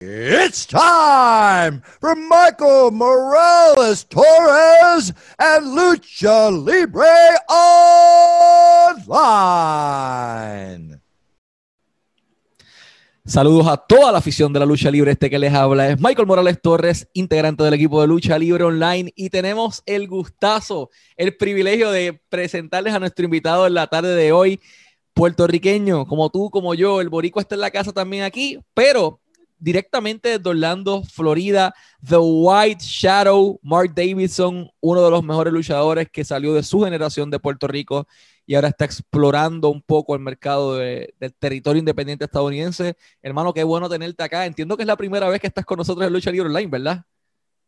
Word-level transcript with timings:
It's 0.00 0.64
time 0.64 1.82
for 2.00 2.14
Michael 2.14 2.92
Morales 2.92 4.06
Torres 4.06 5.12
and 5.36 5.74
Lucha 5.74 6.52
Libre 6.52 7.04
Online. 9.08 11.00
Saludos 13.26 13.66
a 13.66 13.76
toda 13.76 14.12
la 14.12 14.18
afición 14.18 14.52
de 14.52 14.60
la 14.60 14.66
lucha 14.66 14.88
libre. 14.88 15.10
Este 15.10 15.28
que 15.28 15.36
les 15.36 15.52
habla 15.52 15.88
es 15.88 16.00
Michael 16.00 16.28
Morales 16.28 16.62
Torres, 16.62 17.08
integrante 17.12 17.64
del 17.64 17.74
equipo 17.74 18.00
de 18.00 18.06
lucha 18.06 18.38
libre 18.38 18.62
online. 18.62 19.12
Y 19.16 19.30
tenemos 19.30 19.82
el 19.84 20.06
gustazo, 20.06 20.90
el 21.16 21.36
privilegio 21.36 21.90
de 21.90 22.20
presentarles 22.28 22.94
a 22.94 23.00
nuestro 23.00 23.24
invitado 23.24 23.66
en 23.66 23.74
la 23.74 23.88
tarde 23.88 24.14
de 24.14 24.30
hoy, 24.30 24.60
puertorriqueño, 25.12 26.06
como 26.06 26.30
tú, 26.30 26.50
como 26.50 26.74
yo. 26.74 27.00
El 27.00 27.08
Boricua 27.08 27.42
está 27.42 27.56
en 27.56 27.62
la 27.62 27.72
casa 27.72 27.90
también 27.92 28.22
aquí, 28.22 28.60
pero 28.74 29.18
directamente 29.58 30.30
desde 30.30 30.50
Orlando, 30.50 31.02
Florida, 31.02 31.74
The 32.06 32.18
White 32.18 32.84
Shadow, 32.84 33.58
Mark 33.62 33.92
Davidson, 33.94 34.70
uno 34.80 35.04
de 35.04 35.10
los 35.10 35.22
mejores 35.22 35.52
luchadores 35.52 36.08
que 36.10 36.24
salió 36.24 36.54
de 36.54 36.62
su 36.62 36.80
generación 36.82 37.30
de 37.30 37.38
Puerto 37.38 37.66
Rico 37.66 38.06
y 38.46 38.54
ahora 38.54 38.68
está 38.68 38.86
explorando 38.86 39.68
un 39.68 39.82
poco 39.82 40.14
el 40.14 40.22
mercado 40.22 40.76
del 40.76 41.12
territorio 41.38 41.80
independiente 41.80 42.24
estadounidense. 42.24 42.96
Hermano, 43.20 43.52
qué 43.52 43.62
bueno 43.62 43.88
tenerte 43.90 44.22
acá. 44.22 44.46
Entiendo 44.46 44.76
que 44.76 44.84
es 44.84 44.86
la 44.86 44.96
primera 44.96 45.28
vez 45.28 45.40
que 45.40 45.48
estás 45.48 45.66
con 45.66 45.76
nosotros 45.76 46.06
en 46.06 46.12
Lucha 46.12 46.30
Libre 46.30 46.48
Online, 46.48 46.70
¿verdad? 46.70 47.04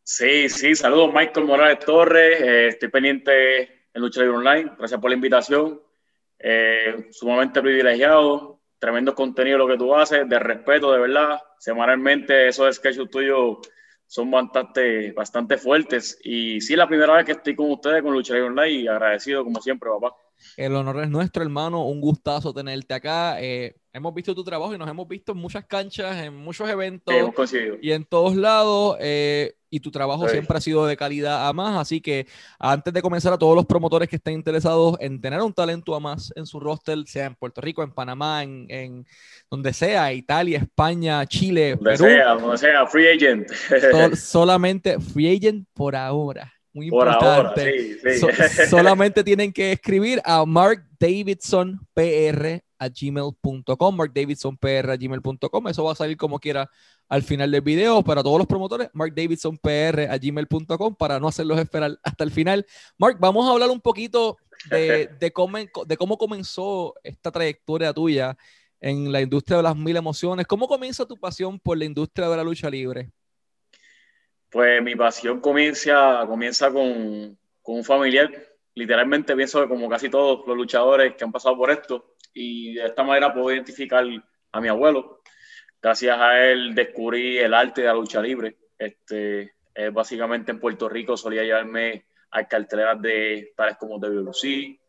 Sí, 0.03 0.49
sí, 0.49 0.75
saludos 0.75 1.13
Michael 1.13 1.45
Morales 1.45 1.79
Torres, 1.79 2.41
eh, 2.41 2.67
estoy 2.69 2.89
pendiente 2.89 3.61
en 3.93 4.01
Lucha 4.01 4.21
Libre 4.21 4.37
Online, 4.37 4.71
gracias 4.77 4.99
por 4.99 5.11
la 5.11 5.15
invitación, 5.15 5.79
eh, 6.39 7.07
sumamente 7.11 7.61
privilegiado, 7.61 8.59
tremendo 8.79 9.13
contenido 9.13 9.59
lo 9.59 9.67
que 9.67 9.77
tú 9.77 9.95
haces, 9.95 10.27
de 10.27 10.39
respeto, 10.39 10.91
de 10.91 10.99
verdad. 10.99 11.39
Semanalmente 11.61 12.47
esos 12.47 12.75
sketches 12.75 13.07
tuyos 13.11 13.59
son 14.07 14.31
bastante, 14.31 15.11
bastante 15.11 15.59
fuertes. 15.59 16.17
Y 16.23 16.59
sí, 16.59 16.75
la 16.75 16.87
primera 16.87 17.13
vez 17.13 17.23
que 17.23 17.33
estoy 17.33 17.55
con 17.55 17.69
ustedes 17.69 18.01
con 18.01 18.13
Lucha 18.13 18.33
Libre 18.33 18.49
Online 18.49 18.81
y 18.81 18.87
agradecido 18.87 19.43
como 19.43 19.61
siempre, 19.61 19.87
papá. 19.91 20.15
El 20.57 20.73
honor 20.75 21.03
es 21.03 21.09
nuestro, 21.11 21.43
hermano. 21.43 21.85
Un 21.85 22.01
gustazo 22.01 22.51
tenerte 22.51 22.95
acá. 22.95 23.39
Eh, 23.39 23.75
hemos 23.93 24.11
visto 24.11 24.33
tu 24.33 24.43
trabajo 24.43 24.73
y 24.73 24.79
nos 24.79 24.89
hemos 24.89 25.07
visto 25.07 25.33
en 25.33 25.37
muchas 25.37 25.63
canchas, 25.67 26.17
en 26.23 26.35
muchos 26.35 26.67
eventos 26.67 27.13
y 27.79 27.91
en 27.91 28.05
todos 28.05 28.35
lados. 28.35 28.97
Eh, 28.99 29.53
y 29.71 29.79
tu 29.79 29.89
trabajo 29.89 30.27
siempre 30.27 30.57
ha 30.57 30.61
sido 30.61 30.85
de 30.85 30.97
calidad 30.97 31.47
a 31.47 31.53
más. 31.53 31.79
Así 31.79 32.01
que 32.01 32.27
antes 32.59 32.93
de 32.93 33.01
comenzar, 33.01 33.31
a 33.31 33.37
todos 33.37 33.55
los 33.55 33.65
promotores 33.65 34.09
que 34.09 34.17
estén 34.17 34.33
interesados 34.33 34.97
en 34.99 35.21
tener 35.21 35.41
un 35.41 35.53
talento 35.53 35.95
a 35.95 35.99
más 35.99 36.33
en 36.35 36.45
su 36.45 36.59
roster, 36.59 36.99
sea 37.07 37.27
en 37.27 37.35
Puerto 37.35 37.61
Rico, 37.61 37.81
en 37.81 37.91
Panamá, 37.91 38.43
en, 38.43 39.07
donde 39.49 39.71
sea, 39.71 40.11
Italia, 40.11 40.59
España, 40.59 41.25
Chile, 41.25 41.75
donde 41.75 41.97
sea, 41.97 42.33
donde 42.35 42.57
sea, 42.57 42.85
free 42.85 43.07
agent. 43.07 43.47
solamente 44.15 44.99
free 44.99 45.37
agent 45.37 45.65
por 45.73 45.95
ahora. 45.95 46.51
Muy 46.73 46.87
importante. 46.87 47.97
solamente 48.69 49.23
tienen 49.23 49.53
que 49.53 49.71
escribir 49.71 50.21
a 50.25 50.45
Mark 50.45 50.85
Davidson 50.99 51.79
PR 51.93 52.61
a 52.81 52.89
gmail.com, 52.89 53.95
Mark 53.95 54.11
Davidson 54.11 54.57
PR 54.57 54.89
a 54.89 54.97
gmail.com. 54.97 55.67
Eso 55.67 55.83
va 55.83 55.91
a 55.91 55.95
salir 55.95 56.17
como 56.17 56.39
quiera 56.39 56.67
al 57.07 57.21
final 57.21 57.51
del 57.51 57.61
video. 57.61 58.03
Para 58.03 58.23
todos 58.23 58.39
los 58.39 58.47
promotores, 58.47 58.89
Mark 58.93 59.13
Davidson 59.15 59.55
PR 59.57 60.09
a 60.09 60.17
gmail.com 60.17 60.95
para 60.95 61.19
no 61.19 61.27
hacerlos 61.27 61.59
esperar 61.59 61.99
hasta 62.01 62.23
el 62.23 62.31
final. 62.31 62.65
Mark, 62.97 63.17
vamos 63.19 63.47
a 63.47 63.51
hablar 63.51 63.69
un 63.69 63.79
poquito 63.79 64.37
de, 64.71 65.09
de, 65.19 65.31
cómo, 65.31 65.59
de 65.59 65.97
cómo 65.97 66.17
comenzó 66.17 66.95
esta 67.03 67.31
trayectoria 67.31 67.93
tuya 67.93 68.35
en 68.79 69.11
la 69.11 69.21
industria 69.21 69.57
de 69.57 69.63
las 69.63 69.75
mil 69.75 69.95
emociones. 69.95 70.47
¿Cómo 70.47 70.67
comienza 70.67 71.05
tu 71.05 71.19
pasión 71.19 71.59
por 71.59 71.77
la 71.77 71.85
industria 71.85 72.29
de 72.29 72.37
la 72.37 72.43
lucha 72.43 72.67
libre? 72.67 73.11
Pues 74.49 74.81
mi 74.81 74.95
pasión 74.95 75.39
comienza, 75.39 76.25
comienza 76.25 76.71
con, 76.71 77.37
con, 77.61 77.75
un 77.75 77.83
familiar. 77.83 78.31
Literalmente 78.75 79.35
pienso 79.35 79.61
que 79.61 79.67
como 79.67 79.89
casi 79.89 80.09
todos 80.09 80.47
los 80.47 80.55
luchadores 80.55 81.15
que 81.15 81.23
han 81.23 81.31
pasado 81.31 81.57
por 81.57 81.71
esto, 81.71 82.15
y 82.33 82.75
de 82.75 82.85
esta 82.85 83.03
manera 83.03 83.33
puedo 83.33 83.51
identificar 83.51 84.05
a 84.51 84.61
mi 84.61 84.67
abuelo. 84.67 85.21
Gracias 85.81 86.17
a 86.17 86.45
él 86.45 86.73
descubrí 86.75 87.37
el 87.37 87.53
arte 87.53 87.81
de 87.81 87.87
la 87.87 87.93
lucha 87.93 88.21
libre. 88.21 88.57
Este, 88.77 89.55
básicamente 89.91 90.51
en 90.51 90.59
Puerto 90.59 90.87
Rico 90.87 91.17
solía 91.17 91.43
llevarme 91.43 92.05
a 92.31 92.47
carteleras 92.47 93.01
de 93.01 93.53
tales 93.55 93.77
como 93.77 93.99
WLC, 93.99 94.79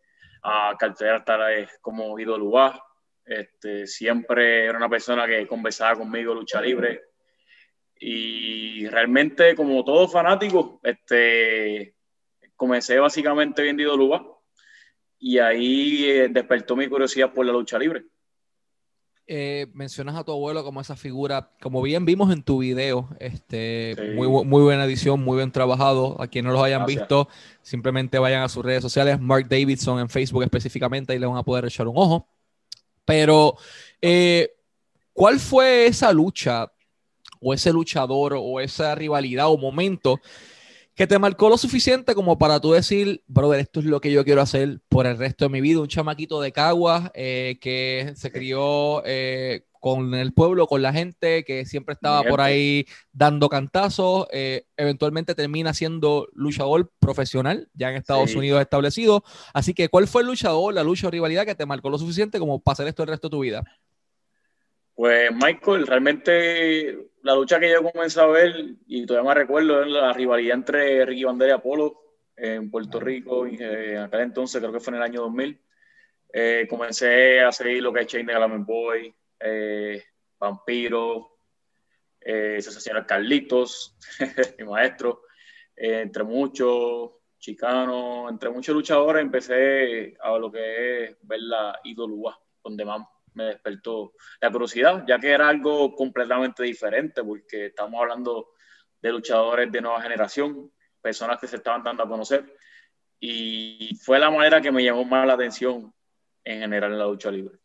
a 0.43 0.77
carteleras 0.79 1.25
tales 1.25 1.71
como 1.81 2.19
Ido 2.19 2.39
Lugar. 2.39 2.81
Este, 3.25 3.87
siempre 3.87 4.67
era 4.67 4.77
una 4.79 4.89
persona 4.89 5.27
que 5.27 5.47
conversaba 5.47 5.97
conmigo 5.97 6.35
lucha 6.35 6.61
libre, 6.61 7.03
y 8.05 8.89
realmente, 8.89 9.55
como 9.55 9.85
todo 9.85 10.09
fanático, 10.09 10.81
este, 10.83 11.95
comencé 12.63 12.97
básicamente 13.01 13.61
vendido 13.61 13.97
lugar 13.97 14.23
y 15.19 15.39
ahí 15.39 16.05
eh, 16.05 16.29
despertó 16.29 16.77
mi 16.77 16.87
curiosidad 16.87 17.33
por 17.33 17.45
la 17.45 17.51
lucha 17.51 17.77
libre. 17.77 18.05
Eh, 19.27 19.67
mencionas 19.75 20.15
a 20.15 20.23
tu 20.23 20.31
abuelo 20.31 20.63
como 20.63 20.81
esa 20.81 20.95
figura, 20.95 21.51
como 21.61 21.83
bien 21.83 22.05
vimos 22.05 22.33
en 22.33 22.45
tu 22.45 22.59
video, 22.59 23.09
este, 23.19 23.97
muy, 24.15 24.29
muy 24.29 24.63
buena 24.63 24.85
edición, 24.85 25.25
muy 25.25 25.39
bien 25.39 25.51
trabajado. 25.51 26.23
A 26.23 26.29
quienes 26.29 26.51
no 26.51 26.53
los 26.53 26.65
hayan 26.65 26.87
visto, 26.87 27.29
simplemente 27.63 28.21
vayan 28.21 28.43
a 28.43 28.49
sus 28.49 28.65
redes 28.65 28.83
sociales, 28.83 29.19
Mark 29.19 29.49
Davidson 29.49 29.99
en 29.99 30.09
Facebook 30.09 30.45
específicamente, 30.45 31.17
y 31.17 31.19
le 31.19 31.27
van 31.27 31.39
a 31.39 31.43
poder 31.43 31.65
echar 31.65 31.89
un 31.89 31.97
ojo. 31.97 32.29
Pero, 33.05 33.57
eh, 34.01 34.53
¿cuál 35.13 35.41
fue 35.41 35.87
esa 35.87 36.13
lucha 36.13 36.71
o 37.41 37.53
ese 37.53 37.73
luchador 37.73 38.35
o 38.39 38.61
esa 38.61 38.95
rivalidad 38.95 39.49
o 39.49 39.59
momento 39.59 40.21
que 40.95 41.07
te 41.07 41.19
marcó 41.19 41.49
lo 41.49 41.57
suficiente 41.57 42.15
como 42.15 42.39
para 42.39 42.61
tú 42.61 42.73
decir, 42.73 43.23
brother, 43.27 43.61
esto 43.61 43.81
es 43.81 43.87
lo 43.87 44.01
que 44.01 44.13
yo 44.13 44.25
quiero 44.25 44.43
hacer 44.43 44.81
por 44.89 45.07
el 45.07 45.17
resto 45.17 45.47
de 45.47 45.49
mi 45.51 45.61
vida. 45.61 45.81
Un 45.81 45.89
chamaquito 45.89 46.41
de 46.41 46.53
Caguas 46.53 47.11
eh, 47.15 47.59
que 47.61 48.13
se 48.15 48.31
crió 48.31 49.03
eh, 49.07 49.65
con 49.81 50.15
el 50.15 50.33
pueblo, 50.35 50.67
con 50.67 50.83
la 50.83 50.93
gente, 50.93 51.45
que 51.45 51.65
siempre 51.65 51.95
estaba 51.95 52.23
por 52.23 52.43
ahí 52.43 52.87
dando 53.11 53.49
cantazos. 53.49 54.27
Eh, 54.33 54.67
eventualmente 54.77 55.35
termina 55.35 55.73
siendo 55.73 56.29
luchador 56.35 56.93
profesional, 57.01 57.69
ya 57.73 57.91
en 57.91 57.97
Estados 57.97 58.35
Unidos 58.35 58.61
establecido. 58.61 59.25
Así 59.55 59.73
que, 59.73 59.89
¿cuál 59.89 60.07
fue 60.07 60.23
el 60.23 60.29
luchador, 60.29 60.75
la 60.75 60.85
lucha 60.85 61.09
o 61.09 61.11
rivalidad 61.11 61.47
que 61.47 61.55
te 61.55 61.67
marcó 61.67 61.89
lo 61.89 61.99
suficiente 61.99 62.39
como 62.39 62.61
para 62.61 62.75
hacer 62.75 62.87
esto 62.87 63.03
el 63.03 63.09
resto 63.09 63.29
de 63.29 63.33
tu 63.33 63.41
vida? 63.41 63.65
Pues 64.95 65.33
Michael, 65.33 65.87
realmente 65.87 67.12
la 67.23 67.35
lucha 67.35 67.61
que 67.61 67.71
yo 67.71 67.83
comencé 67.83 68.21
a 68.21 68.27
ver, 68.27 68.55
y 68.87 69.07
todavía 69.07 69.29
me 69.29 69.35
recuerdo, 69.35 69.85
la 69.85 70.13
rivalidad 70.13 70.57
entre 70.57 71.05
Ricky 71.07 71.25
Bandera 71.25 71.53
y 71.53 71.55
Apolo 71.55 72.03
en 72.37 72.71
Puerto 72.71 72.99
Rico, 72.99 73.47
y, 73.47 73.57
eh, 73.57 73.93
en 73.93 73.99
aquel 73.99 74.21
entonces, 74.21 74.61
creo 74.61 74.73
que 74.73 74.81
fue 74.81 74.93
en 74.93 74.97
el 74.97 75.03
año 75.03 75.21
2000. 75.23 75.61
Eh, 76.33 76.67
comencé 76.69 77.41
a 77.41 77.53
seguir 77.53 77.83
lo 77.83 77.93
que 77.93 78.01
es 78.01 78.07
Chain 78.07 78.27
de 78.27 78.33
Galaman 78.33 78.65
Boy, 78.65 79.15
eh, 79.39 80.03
Vampiro, 80.39 81.39
eh, 82.21 82.59
Sensacional 82.61 83.07
Carlitos, 83.07 83.97
mi 84.59 84.65
maestro, 84.65 85.23
entre 85.77 86.25
muchos 86.25 87.11
chicanos, 87.39 88.31
entre 88.31 88.51
muchos 88.51 88.75
luchadores, 88.75 89.23
empecé 89.23 90.17
a 90.21 90.37
lo 90.39 90.51
que 90.51 91.05
es 91.05 91.17
ver 91.23 91.41
la 91.41 91.79
Idolua, 91.85 92.41
donde 92.65 92.85
más 92.85 93.07
me 93.35 93.45
despertó 93.45 94.13
la 94.41 94.51
curiosidad, 94.51 95.05
ya 95.07 95.19
que 95.19 95.31
era 95.31 95.49
algo 95.49 95.95
completamente 95.95 96.63
diferente, 96.63 97.23
porque 97.23 97.67
estamos 97.67 98.01
hablando 98.01 98.51
de 99.01 99.13
luchadores 99.13 99.71
de 99.71 99.81
nueva 99.81 100.01
generación, 100.03 100.71
personas 101.01 101.41
que 101.41 101.47
se 101.47 101.57
estaban 101.57 101.83
dando 101.83 102.03
a 102.03 102.09
conocer, 102.09 102.57
y 103.19 103.97
fue 104.03 104.19
la 104.19 104.31
manera 104.31 104.61
que 104.61 104.73
me 104.73 104.83
llamó 104.83 105.05
más 105.05 105.27
la 105.27 105.35
atención 105.35 105.93
en 106.45 106.61
general 106.61 106.93
en 106.93 106.99
la 106.99 107.07
lucha 107.07 107.31
libre. 107.31 107.62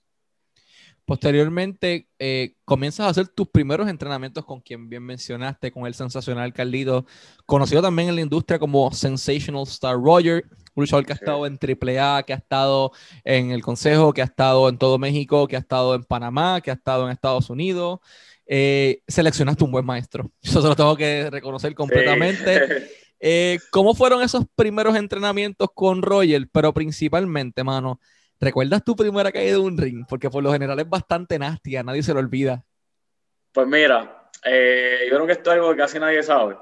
Posteriormente, 1.07 2.09
eh, 2.19 2.56
comienzas 2.66 3.07
a 3.07 3.09
hacer 3.09 3.29
tus 3.29 3.47
primeros 3.47 3.88
entrenamientos 3.88 4.44
con 4.44 4.59
quien 4.59 4.89
bien 4.89 5.04
mencionaste, 5.04 5.71
con 5.71 5.88
el 5.88 5.94
sensacional 5.94 6.51
Carlito, 6.51 7.06
conocido 7.45 7.81
también 7.81 8.09
en 8.09 8.15
la 8.15 8.21
industria 8.24 8.59
como 8.59 8.92
Sensational 8.92 9.63
Star 9.63 9.95
Roger, 9.95 10.44
un 10.75 10.83
luchador 10.83 11.06
que 11.06 11.13
ha 11.13 11.15
estado 11.15 11.45
en 11.45 11.57
AAA, 11.57 12.24
que 12.24 12.33
ha 12.33 12.36
estado 12.36 12.92
en 13.24 13.51
el 13.51 13.62
Consejo, 13.62 14.12
que 14.12 14.21
ha 14.21 14.25
estado 14.25 14.68
en 14.68 14.77
todo 14.77 14.98
México, 14.98 15.48
que 15.48 15.56
ha 15.56 15.59
estado 15.59 15.95
en 15.95 16.04
Panamá, 16.04 16.59
que 16.59 16.71
ha 16.71 16.74
estado 16.74 17.06
en 17.06 17.13
Estados 17.13 17.50
Unidos. 17.50 18.01
Eh, 18.45 19.01
seleccionaste 19.07 19.63
un 19.63 19.71
buen 19.71 19.86
maestro. 19.86 20.30
Eso 20.42 20.62
se 20.62 20.68
lo 20.68 20.75
tengo 20.75 20.98
que 20.98 21.30
reconocer 21.30 21.74
completamente. 21.74 22.89
Eh, 23.19 23.57
¿Cómo 23.71 23.95
fueron 23.95 24.21
esos 24.21 24.45
primeros 24.56 24.95
entrenamientos 24.95 25.69
con 25.74 26.03
Roger? 26.03 26.48
Pero 26.51 26.71
principalmente, 26.71 27.63
mano, 27.63 28.00
¿recuerdas 28.39 28.84
tu 28.84 28.95
primera 28.95 29.31
caída 29.31 29.54
de 29.54 29.57
un 29.60 29.78
ring? 29.78 30.06
Porque 30.07 30.30
por 30.30 30.44
lo 30.44 30.51
general 30.51 30.80
es 30.80 30.89
bastante 30.89 31.39
nasty, 31.39 31.75
a 31.75 31.84
nadie 31.84 32.04
se 32.04 32.13
lo 32.13 32.19
olvida. 32.19 32.63
Pues 33.51 33.68
mira, 33.68 34.30
eh, 34.44 35.07
yo 35.10 35.16
creo 35.16 35.25
que 35.25 35.34
esto 35.34 35.51
es 35.51 35.56
algo 35.56 35.72
que 35.72 35.78
casi 35.78 36.00
nadie 36.00 36.22
sabe 36.24 36.56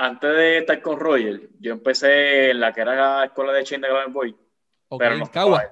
antes 0.00 0.30
de 0.30 0.58
estar 0.58 0.80
con 0.80 0.98
Roger, 0.98 1.50
yo 1.58 1.72
empecé 1.72 2.50
en 2.50 2.60
la 2.60 2.72
que 2.72 2.80
era 2.80 3.18
la 3.18 3.24
escuela 3.26 3.52
de 3.52 3.64
Chain 3.64 3.82
de 3.82 3.88
Grand 3.88 4.12
Boy. 4.12 4.34
pero 4.98 5.14
en 5.14 5.26
Cagua. 5.26 5.70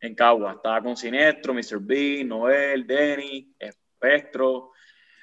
En 0.00 0.14
Cagua. 0.14 0.52
Estaba 0.52 0.82
con 0.82 0.96
Sinestro, 0.96 1.52
Mr. 1.52 1.78
B, 1.78 2.24
Noel, 2.24 2.86
Denny, 2.86 3.54
Espectro. 3.58 4.70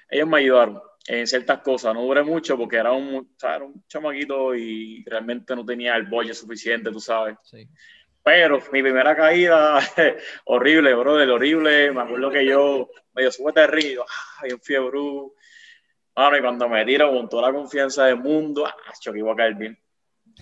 Ellos 0.07 0.27
me 0.27 0.37
ayudaron. 0.37 0.79
en 1.07 1.25
ciertas 1.25 1.61
cosas. 1.61 1.95
No 1.95 2.03
duré 2.03 2.21
mucho 2.21 2.55
porque 2.57 2.77
era 2.77 2.91
un, 2.91 3.35
era 3.41 3.63
un 3.63 3.83
chamaquito 3.87 4.53
y 4.53 5.03
realmente 5.05 5.55
no 5.55 5.65
tenía 5.65 5.95
el 5.95 6.03
bolle 6.03 6.33
suficiente, 6.35 6.91
tú 6.91 6.99
sabes. 6.99 7.37
Sí. 7.43 7.67
Pero 8.27 8.59
mi 8.73 8.81
primera 8.81 9.15
caída, 9.15 9.79
horrible, 10.47 10.93
brother, 10.95 11.29
horrible. 11.29 11.93
Me 11.93 12.01
acuerdo 12.01 12.29
que 12.29 12.45
yo 12.45 12.89
medio 13.13 13.31
sube 13.31 13.53
de 13.53 13.67
río, 13.67 14.05
ay, 14.41 14.51
un 14.51 14.59
fiebre. 14.59 14.99
Bueno, 14.99 16.37
y 16.37 16.41
cuando 16.41 16.67
me 16.67 16.83
tiro 16.83 17.09
con 17.09 17.29
toda 17.29 17.43
la 17.43 17.53
confianza 17.53 18.03
del 18.03 18.17
mundo, 18.17 18.65
ah, 18.65 18.75
que 19.01 19.17
iba 19.17 19.31
a 19.31 19.35
caer 19.37 19.55
bien. 19.55 19.79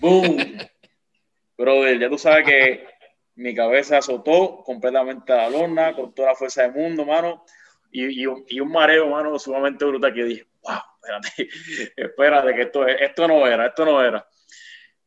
¡Boom! 0.00 0.36
brother, 1.56 2.00
ya 2.00 2.08
tú 2.10 2.18
sabes 2.18 2.44
que 2.44 2.88
mi 3.36 3.54
cabeza 3.54 3.98
azotó 3.98 4.64
completamente 4.64 5.32
a 5.32 5.48
la 5.48 5.50
lona, 5.50 5.94
con 5.94 6.12
toda 6.12 6.30
la 6.30 6.34
fuerza 6.34 6.62
del 6.62 6.72
mundo, 6.72 7.04
mano. 7.04 7.44
Y, 7.92 8.24
y, 8.24 8.26
y 8.48 8.58
un 8.58 8.72
mareo, 8.72 9.10
mano, 9.10 9.38
sumamente 9.38 9.84
brutal 9.84 10.12
que 10.12 10.24
dije, 10.24 10.46
wow, 10.62 10.80
espérate, 10.96 11.48
espérate, 11.96 12.52
que 12.56 12.62
esto, 12.62 12.84
esto 12.84 13.28
no 13.28 13.46
era, 13.46 13.66
esto 13.66 13.84
no 13.84 14.02
era 14.02 14.26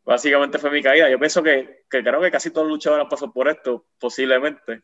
básicamente 0.09 0.57
fue 0.57 0.71
mi 0.71 0.81
caída. 0.81 1.07
Yo 1.07 1.19
pienso 1.19 1.43
que, 1.43 1.83
que 1.87 2.03
creo 2.03 2.19
que 2.19 2.31
casi 2.31 2.49
todos 2.49 2.65
los 2.65 2.77
luchadores 2.77 3.05
pasado 3.07 3.31
por 3.31 3.47
esto, 3.47 3.85
posiblemente. 3.99 4.81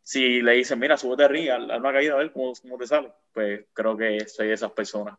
Si 0.00 0.40
le 0.40 0.52
dicen, 0.52 0.78
mira, 0.78 0.96
súbete 0.96 1.24
arriba, 1.24 1.56
haz 1.56 1.80
una 1.80 1.92
caída, 1.92 2.14
a 2.14 2.18
ver 2.18 2.32
cómo, 2.32 2.52
cómo, 2.62 2.78
te 2.78 2.86
sale, 2.86 3.12
pues 3.32 3.66
creo 3.72 3.96
que 3.96 4.20
soy 4.28 4.46
de 4.46 4.54
esas 4.54 4.70
personas. 4.70 5.18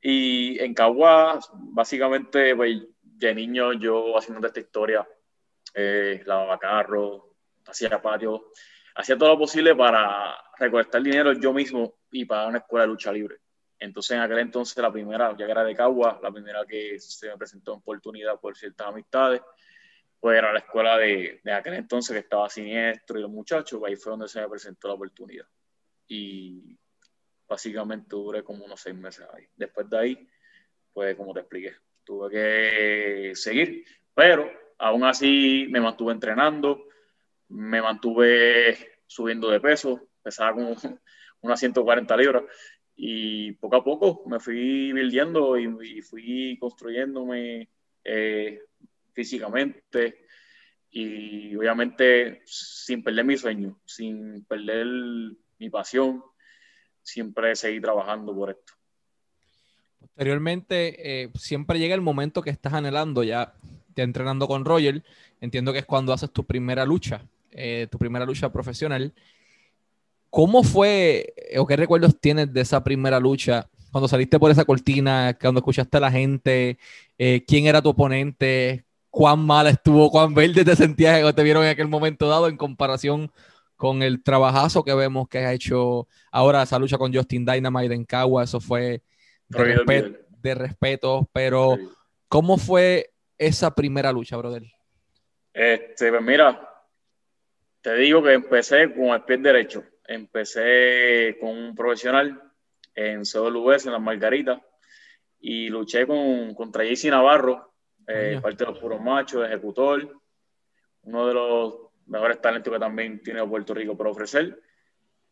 Y 0.00 0.56
en 0.60 0.72
Caguas, 0.72 1.50
básicamente, 1.52 2.54
pues 2.54 2.80
de 3.02 3.34
niño 3.34 3.72
yo 3.72 4.16
haciendo 4.16 4.46
esta 4.46 4.60
historia, 4.60 5.06
eh, 5.74 6.22
lavaba 6.24 6.58
carro, 6.58 7.34
hacía 7.66 8.00
patio, 8.00 8.52
hacía 8.94 9.18
todo 9.18 9.30
lo 9.30 9.38
posible 9.38 9.74
para 9.74 10.36
recolectar 10.58 11.02
dinero 11.02 11.32
yo 11.32 11.52
mismo 11.52 11.96
y 12.12 12.24
pagar 12.24 12.48
una 12.48 12.58
escuela 12.58 12.84
de 12.84 12.88
lucha 12.88 13.12
libre. 13.12 13.38
Entonces, 13.80 14.12
en 14.12 14.20
aquel 14.20 14.38
entonces, 14.38 14.76
la 14.76 14.92
primera, 14.92 15.34
ya 15.36 15.46
que 15.46 15.52
era 15.52 15.64
de 15.64 15.74
Cagua, 15.74 16.20
la 16.22 16.30
primera 16.30 16.66
que 16.66 17.00
se 17.00 17.28
me 17.28 17.38
presentó 17.38 17.74
oportunidad 17.74 18.38
por 18.38 18.54
ciertas 18.54 18.86
amistades, 18.86 19.40
pues 20.20 20.36
era 20.36 20.52
la 20.52 20.58
escuela 20.58 20.98
de, 20.98 21.40
de 21.42 21.52
aquel 21.52 21.74
entonces 21.74 22.12
que 22.12 22.20
estaba 22.20 22.50
siniestro 22.50 23.18
y 23.18 23.22
los 23.22 23.30
muchachos, 23.30 23.80
pues 23.80 23.90
ahí 23.90 23.96
fue 23.96 24.10
donde 24.10 24.28
se 24.28 24.38
me 24.38 24.48
presentó 24.48 24.88
la 24.88 24.94
oportunidad. 24.94 25.46
Y 26.06 26.78
básicamente 27.48 28.08
duré 28.10 28.44
como 28.44 28.66
unos 28.66 28.80
seis 28.82 28.94
meses 28.94 29.26
ahí. 29.34 29.46
Después 29.56 29.88
de 29.88 29.98
ahí, 29.98 30.28
pues 30.92 31.16
como 31.16 31.32
te 31.32 31.40
expliqué, 31.40 31.74
tuve 32.04 32.30
que 32.30 33.34
seguir, 33.34 33.86
pero 34.14 34.50
aún 34.78 35.04
así 35.04 35.66
me 35.70 35.80
mantuve 35.80 36.12
entrenando, 36.12 36.86
me 37.48 37.80
mantuve 37.80 39.00
subiendo 39.06 39.50
de 39.50 39.58
peso, 39.58 40.08
pesaba 40.22 40.52
como 40.52 40.76
unas 41.40 41.58
140 41.58 42.16
libras 42.18 42.44
y 43.02 43.52
poco 43.52 43.76
a 43.76 43.82
poco 43.82 44.24
me 44.26 44.38
fui 44.38 44.92
viviendo 44.92 45.56
y, 45.56 46.02
fui 46.02 46.58
construyéndome 46.60 47.66
eh, 48.04 48.60
físicamente 49.14 50.26
y 50.90 51.56
obviamente 51.56 52.42
sin 52.44 53.02
perder 53.02 53.24
mi 53.24 53.38
sueño, 53.38 53.80
sin 53.86 54.44
perder 54.44 54.86
mi 55.58 55.70
pasión, 55.70 56.22
siempre 57.00 57.56
seguí 57.56 57.80
trabajando 57.80 58.34
por 58.34 58.50
esto. 58.50 58.74
Posteriormente, 59.98 61.22
eh, 61.22 61.30
siempre 61.36 61.78
llega 61.78 61.94
el 61.94 62.02
momento 62.02 62.42
que 62.42 62.50
estás 62.50 62.74
anhelando, 62.74 63.22
ya, 63.22 63.54
ya 63.96 64.04
entrenando 64.04 64.46
con 64.46 64.66
Roger, 64.66 65.02
entiendo 65.40 65.72
que 65.72 65.78
es 65.78 65.86
cuando 65.86 66.12
haces 66.12 66.30
tu 66.32 66.44
primera 66.44 66.84
lucha, 66.84 67.22
eh, 67.50 67.86
tu 67.90 67.96
primera 67.96 68.26
lucha 68.26 68.52
profesional. 68.52 69.14
¿Cómo 70.30 70.62
fue 70.62 71.34
o 71.56 71.66
qué 71.66 71.76
recuerdos 71.76 72.18
tienes 72.20 72.52
de 72.52 72.60
esa 72.60 72.82
primera 72.82 73.18
lucha? 73.18 73.68
Cuando 73.90 74.06
saliste 74.06 74.38
por 74.38 74.50
esa 74.50 74.64
cortina, 74.64 75.36
cuando 75.40 75.58
escuchaste 75.58 75.96
a 75.96 76.00
la 76.00 76.10
gente, 76.10 76.78
eh, 77.18 77.44
quién 77.46 77.66
era 77.66 77.82
tu 77.82 77.88
oponente, 77.88 78.84
cuán 79.10 79.44
mala 79.44 79.70
estuvo, 79.70 80.08
cuán 80.10 80.32
verde 80.32 80.64
te 80.64 80.76
sentías 80.76 81.22
o 81.24 81.34
te 81.34 81.42
vieron 81.42 81.64
en 81.64 81.70
aquel 81.70 81.88
momento 81.88 82.28
dado 82.28 82.48
en 82.48 82.56
comparación 82.56 83.30
con 83.74 84.02
el 84.02 84.22
trabajazo 84.22 84.84
que 84.84 84.94
vemos 84.94 85.28
que 85.28 85.38
ha 85.38 85.52
hecho 85.52 86.06
ahora 86.30 86.62
esa 86.62 86.78
lucha 86.78 86.98
con 86.98 87.12
Justin 87.12 87.44
Dynamite 87.44 87.94
en 87.94 88.04
Cagua, 88.04 88.44
eso 88.44 88.60
fue 88.60 89.02
de, 89.48 90.54
respeto, 90.54 91.28
pero 91.32 91.76
¿cómo 92.28 92.56
fue 92.56 93.10
esa 93.36 93.74
primera 93.74 94.12
lucha, 94.12 94.36
brother? 94.36 94.62
Este, 95.52 96.10
pues 96.10 96.22
mira, 96.22 96.70
te 97.80 97.94
digo 97.96 98.22
que 98.22 98.34
empecé 98.34 98.94
con 98.94 99.08
el 99.08 99.22
pie 99.22 99.38
derecho 99.38 99.82
empecé 100.10 101.36
con 101.40 101.50
un 101.50 101.74
profesional 101.74 102.42
en 102.94 103.22
CWS, 103.22 103.86
en 103.86 103.92
las 103.92 104.00
Margaritas, 104.00 104.60
y 105.38 105.68
luché 105.68 106.06
con, 106.06 106.54
contra 106.54 106.84
JC 106.84 107.10
Navarro, 107.10 107.74
eh, 108.06 108.38
parte 108.42 108.64
de 108.64 108.70
los 108.72 108.80
puros 108.80 109.00
machos, 109.00 109.46
ejecutor, 109.46 110.20
uno 111.02 111.26
de 111.26 111.34
los 111.34 111.74
mejores 112.06 112.40
talentos 112.40 112.72
que 112.72 112.80
también 112.80 113.22
tiene 113.22 113.46
Puerto 113.46 113.72
Rico 113.72 113.96
por 113.96 114.08
ofrecer. 114.08 114.60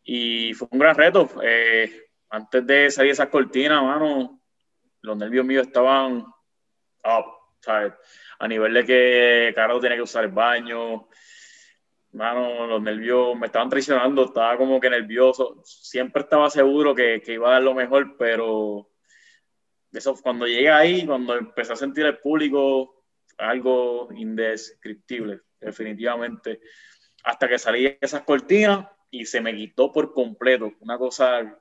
Y 0.01 0.53
fue 0.53 0.69
un 0.71 0.79
gran 0.79 0.95
reto. 0.95 1.29
Eh, 1.43 2.07
antes 2.29 2.65
de 2.65 2.89
salir 2.89 3.11
esas 3.11 3.27
cortinas, 3.27 3.83
mano, 3.83 4.41
los 5.01 5.17
nervios 5.17 5.45
míos 5.45 5.67
estaban 5.67 6.25
A 7.03 8.47
nivel 8.47 8.73
de 8.73 8.85
que 8.85 9.51
Carlos 9.53 9.81
tenía 9.81 9.97
que 9.97 10.03
usar 10.03 10.23
el 10.23 10.31
baño, 10.31 11.09
mano, 12.13 12.67
los 12.67 12.81
nervios 12.81 13.37
me 13.37 13.47
estaban 13.47 13.69
traicionando, 13.69 14.25
estaba 14.25 14.57
como 14.57 14.79
que 14.79 14.89
nervioso. 14.89 15.61
Siempre 15.63 16.23
estaba 16.23 16.49
seguro 16.49 16.95
que, 16.95 17.21
que 17.21 17.33
iba 17.33 17.49
a 17.49 17.53
dar 17.53 17.61
lo 17.61 17.73
mejor, 17.73 18.17
pero 18.17 18.89
eso, 19.91 20.15
cuando 20.21 20.45
llegué 20.47 20.69
ahí, 20.69 21.05
cuando 21.05 21.35
empecé 21.35 21.73
a 21.73 21.75
sentir 21.75 22.05
el 22.05 22.19
público, 22.19 23.05
algo 23.37 24.09
indescriptible, 24.15 25.41
definitivamente. 25.59 26.61
Hasta 27.23 27.47
que 27.47 27.57
salí 27.57 27.83
de 27.83 27.97
esas 28.01 28.21
cortinas 28.21 28.87
y 29.09 29.25
se 29.25 29.41
me 29.41 29.55
quitó 29.55 29.91
por 29.91 30.13
completo. 30.13 30.73
Una 30.81 30.97
cosa, 30.97 31.59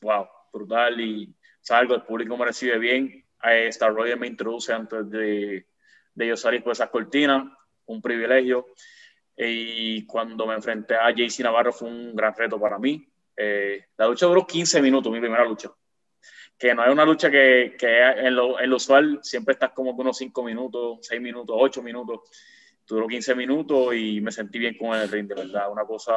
wow, 0.00 0.26
brutal. 0.52 1.00
Y 1.00 1.34
salgo, 1.60 1.94
el 1.94 2.02
público 2.02 2.36
me 2.36 2.46
recibe 2.46 2.78
bien. 2.78 3.24
Star 3.40 3.94
Roger 3.94 4.18
me 4.18 4.26
introduce 4.26 4.72
antes 4.72 5.08
de, 5.08 5.66
de 6.14 6.26
yo 6.26 6.36
salir 6.36 6.62
por 6.62 6.72
esas 6.72 6.90
cortinas, 6.90 7.46
un 7.86 8.02
privilegio. 8.02 8.66
Y 9.40 10.04
cuando 10.04 10.46
me 10.46 10.54
enfrenté 10.54 10.96
a 10.96 11.12
JC 11.12 11.44
Navarro 11.44 11.72
fue 11.72 11.88
un 11.88 12.16
gran 12.16 12.34
reto 12.34 12.58
para 12.58 12.76
mí. 12.76 13.08
Eh, 13.36 13.84
la 13.96 14.08
lucha 14.08 14.26
duró 14.26 14.44
15 14.44 14.82
minutos, 14.82 15.12
mi 15.12 15.20
primera 15.20 15.44
lucha. 15.44 15.70
Que 16.58 16.74
no 16.74 16.84
es 16.84 16.90
una 16.90 17.04
lucha 17.04 17.30
que, 17.30 17.76
que 17.78 18.02
en, 18.02 18.34
lo, 18.34 18.58
en, 18.58 18.68
lo, 18.68 18.76
usual 18.76 19.20
siempre 19.22 19.52
estás 19.52 19.70
como 19.70 19.92
unos 19.92 20.18
5 20.18 20.42
minutos, 20.42 20.98
6 21.02 21.20
minutos, 21.20 21.54
8 21.56 21.82
minutos. 21.84 22.20
Duró 22.84 23.06
15 23.06 23.36
minutos 23.36 23.94
y 23.94 24.20
me 24.20 24.32
sentí 24.32 24.58
bien 24.58 24.76
con 24.76 24.98
el 24.98 25.08
ring, 25.08 25.28
de 25.28 25.36
verdad. 25.36 25.70
Una 25.70 25.84
cosa 25.84 26.14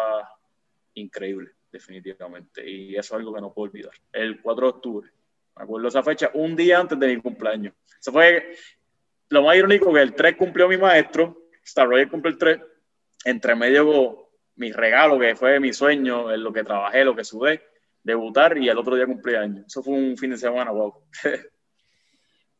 increíble, 0.96 1.52
definitivamente. 1.72 2.68
Y 2.68 2.96
eso 2.96 3.14
es 3.14 3.20
algo 3.20 3.36
que 3.36 3.42
no 3.42 3.54
puedo 3.54 3.70
olvidar. 3.70 3.94
El 4.12 4.42
4 4.42 4.66
de 4.66 4.70
octubre. 4.70 5.10
Me 5.58 5.64
acuerdo 5.64 5.90
esa 5.90 6.02
fecha, 6.02 6.32
un 6.34 6.56
día 6.56 6.80
antes 6.80 6.98
de 6.98 7.08
mi 7.08 7.22
cumpleaños. 7.22 7.76
Eso 8.00 8.12
fue 8.12 8.56
lo 9.30 9.44
más 9.44 9.56
irónico 9.56 9.94
que 9.94 10.02
el 10.02 10.16
3 10.16 10.38
cumplió 10.38 10.68
mi 10.68 10.78
maestro, 10.78 11.50
Star 11.64 11.88
Roger 11.88 12.10
cumple 12.10 12.32
el 12.32 12.38
3 12.40 12.60
entre 13.26 13.56
medio 13.56 14.30
mi 14.56 14.72
regalo, 14.72 15.20
que 15.20 15.36
fue 15.36 15.60
mi 15.60 15.74
sueño, 15.74 16.32
en 16.32 16.44
lo 16.44 16.54
que 16.54 16.64
trabajé, 16.64 17.04
lo 17.04 17.16
que 17.16 17.24
sudé, 17.24 17.62
debutar 18.04 18.58
y 18.58 18.70
el 18.70 18.78
otro 18.78 18.96
día 18.96 19.06
cumplí 19.06 19.36
año. 19.36 19.64
Eso 19.66 19.82
fue 19.84 19.94
un 19.94 20.18
fin 20.18 20.32
de 20.32 20.38
semana, 20.38 20.72
wow. 20.72 20.94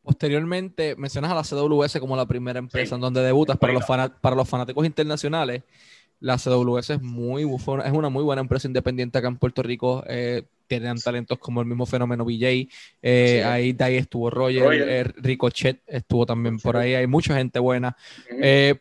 Posteriormente, 0.02 0.96
mencionas 0.96 1.30
a 1.30 1.34
la 1.34 1.44
CWS 1.44 2.00
como 2.00 2.16
la 2.16 2.26
primera 2.26 2.58
empresa 2.58 2.96
en 2.96 3.00
donde 3.00 3.22
debutas 3.22 3.56
para 3.56 3.72
los, 3.72 3.84
para 3.84 4.36
los 4.36 4.48
fanáticos 4.48 4.84
internacionales. 4.84 5.62
La 6.18 6.38
CWS 6.38 6.90
es, 6.90 7.02
muy, 7.02 7.42
es 7.42 7.92
una 7.92 8.08
muy 8.08 8.22
buena 8.24 8.42
empresa 8.42 8.66
independiente 8.66 9.18
acá 9.18 9.28
en 9.28 9.36
Puerto 9.36 9.62
Rico. 9.62 10.04
Eh, 10.08 10.42
tienen 10.66 10.98
talentos 10.98 11.38
como 11.38 11.60
el 11.60 11.66
mismo 11.66 11.86
fenómeno 11.86 12.24
BJ. 12.24 12.68
Eh, 13.00 13.44
ahí, 13.44 13.76
ahí 13.78 13.96
estuvo 13.96 14.28
Roger, 14.30 14.72
eh, 14.72 15.04
Ricochet 15.16 15.82
estuvo 15.86 16.26
también 16.26 16.58
por 16.58 16.76
ahí. 16.76 16.94
Hay 16.94 17.06
mucha 17.06 17.36
gente 17.36 17.60
buena. 17.60 17.96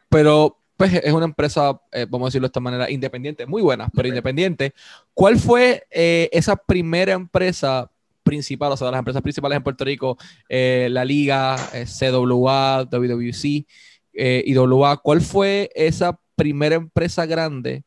pero 0.09 0.60
pues 0.81 0.95
es 0.95 1.13
una 1.13 1.25
empresa, 1.25 1.79
eh, 1.91 2.07
vamos 2.09 2.25
a 2.25 2.29
decirlo 2.29 2.47
de 2.47 2.49
esta 2.49 2.59
manera, 2.59 2.89
independiente, 2.89 3.45
muy 3.45 3.61
buena, 3.61 3.87
pero 3.95 4.07
independiente. 4.07 4.73
¿Cuál 5.13 5.37
fue 5.37 5.85
eh, 5.91 6.27
esa 6.31 6.55
primera 6.55 7.13
empresa 7.13 7.91
principal, 8.23 8.71
o 8.71 8.77
sea, 8.77 8.87
de 8.87 8.91
las 8.93 8.97
empresas 8.97 9.21
principales 9.21 9.57
en 9.57 9.63
Puerto 9.63 9.85
Rico, 9.85 10.17
eh, 10.49 10.87
la 10.89 11.05
Liga, 11.05 11.55
CWA, 11.85 12.87
WWC 12.91 13.67
y 14.11 14.57
WA? 14.57 14.97
¿Cuál 14.97 15.21
fue 15.21 15.69
esa 15.75 16.19
primera 16.35 16.77
empresa 16.77 17.27
grande 17.27 17.83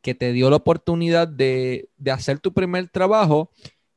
que 0.00 0.14
te 0.14 0.32
dio 0.32 0.48
la 0.48 0.56
oportunidad 0.56 1.28
de, 1.28 1.90
de 1.98 2.10
hacer 2.10 2.38
tu 2.38 2.54
primer 2.54 2.88
trabajo? 2.88 3.50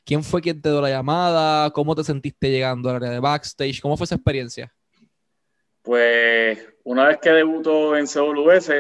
¿Quién 0.03 0.21
fue 0.21 0.41
quien 0.41 0.61
te 0.61 0.69
dio 0.69 0.81
la 0.81 0.89
llamada? 0.89 1.71
¿Cómo 1.71 1.95
te 1.95 2.03
sentiste 2.03 2.51
llegando 2.51 2.89
al 2.89 2.97
área 2.97 3.09
de 3.09 3.21
backstage? 3.21 3.79
¿Cómo 3.79 3.95
fue 3.95 4.03
esa 4.03 4.15
experiencia? 4.15 4.73
Pues 5.81 6.59
una 6.87 7.07
vez 7.09 7.17
que 7.17 7.31
debuto 7.31 7.97
en 7.97 8.07
CWS, 8.07 8.71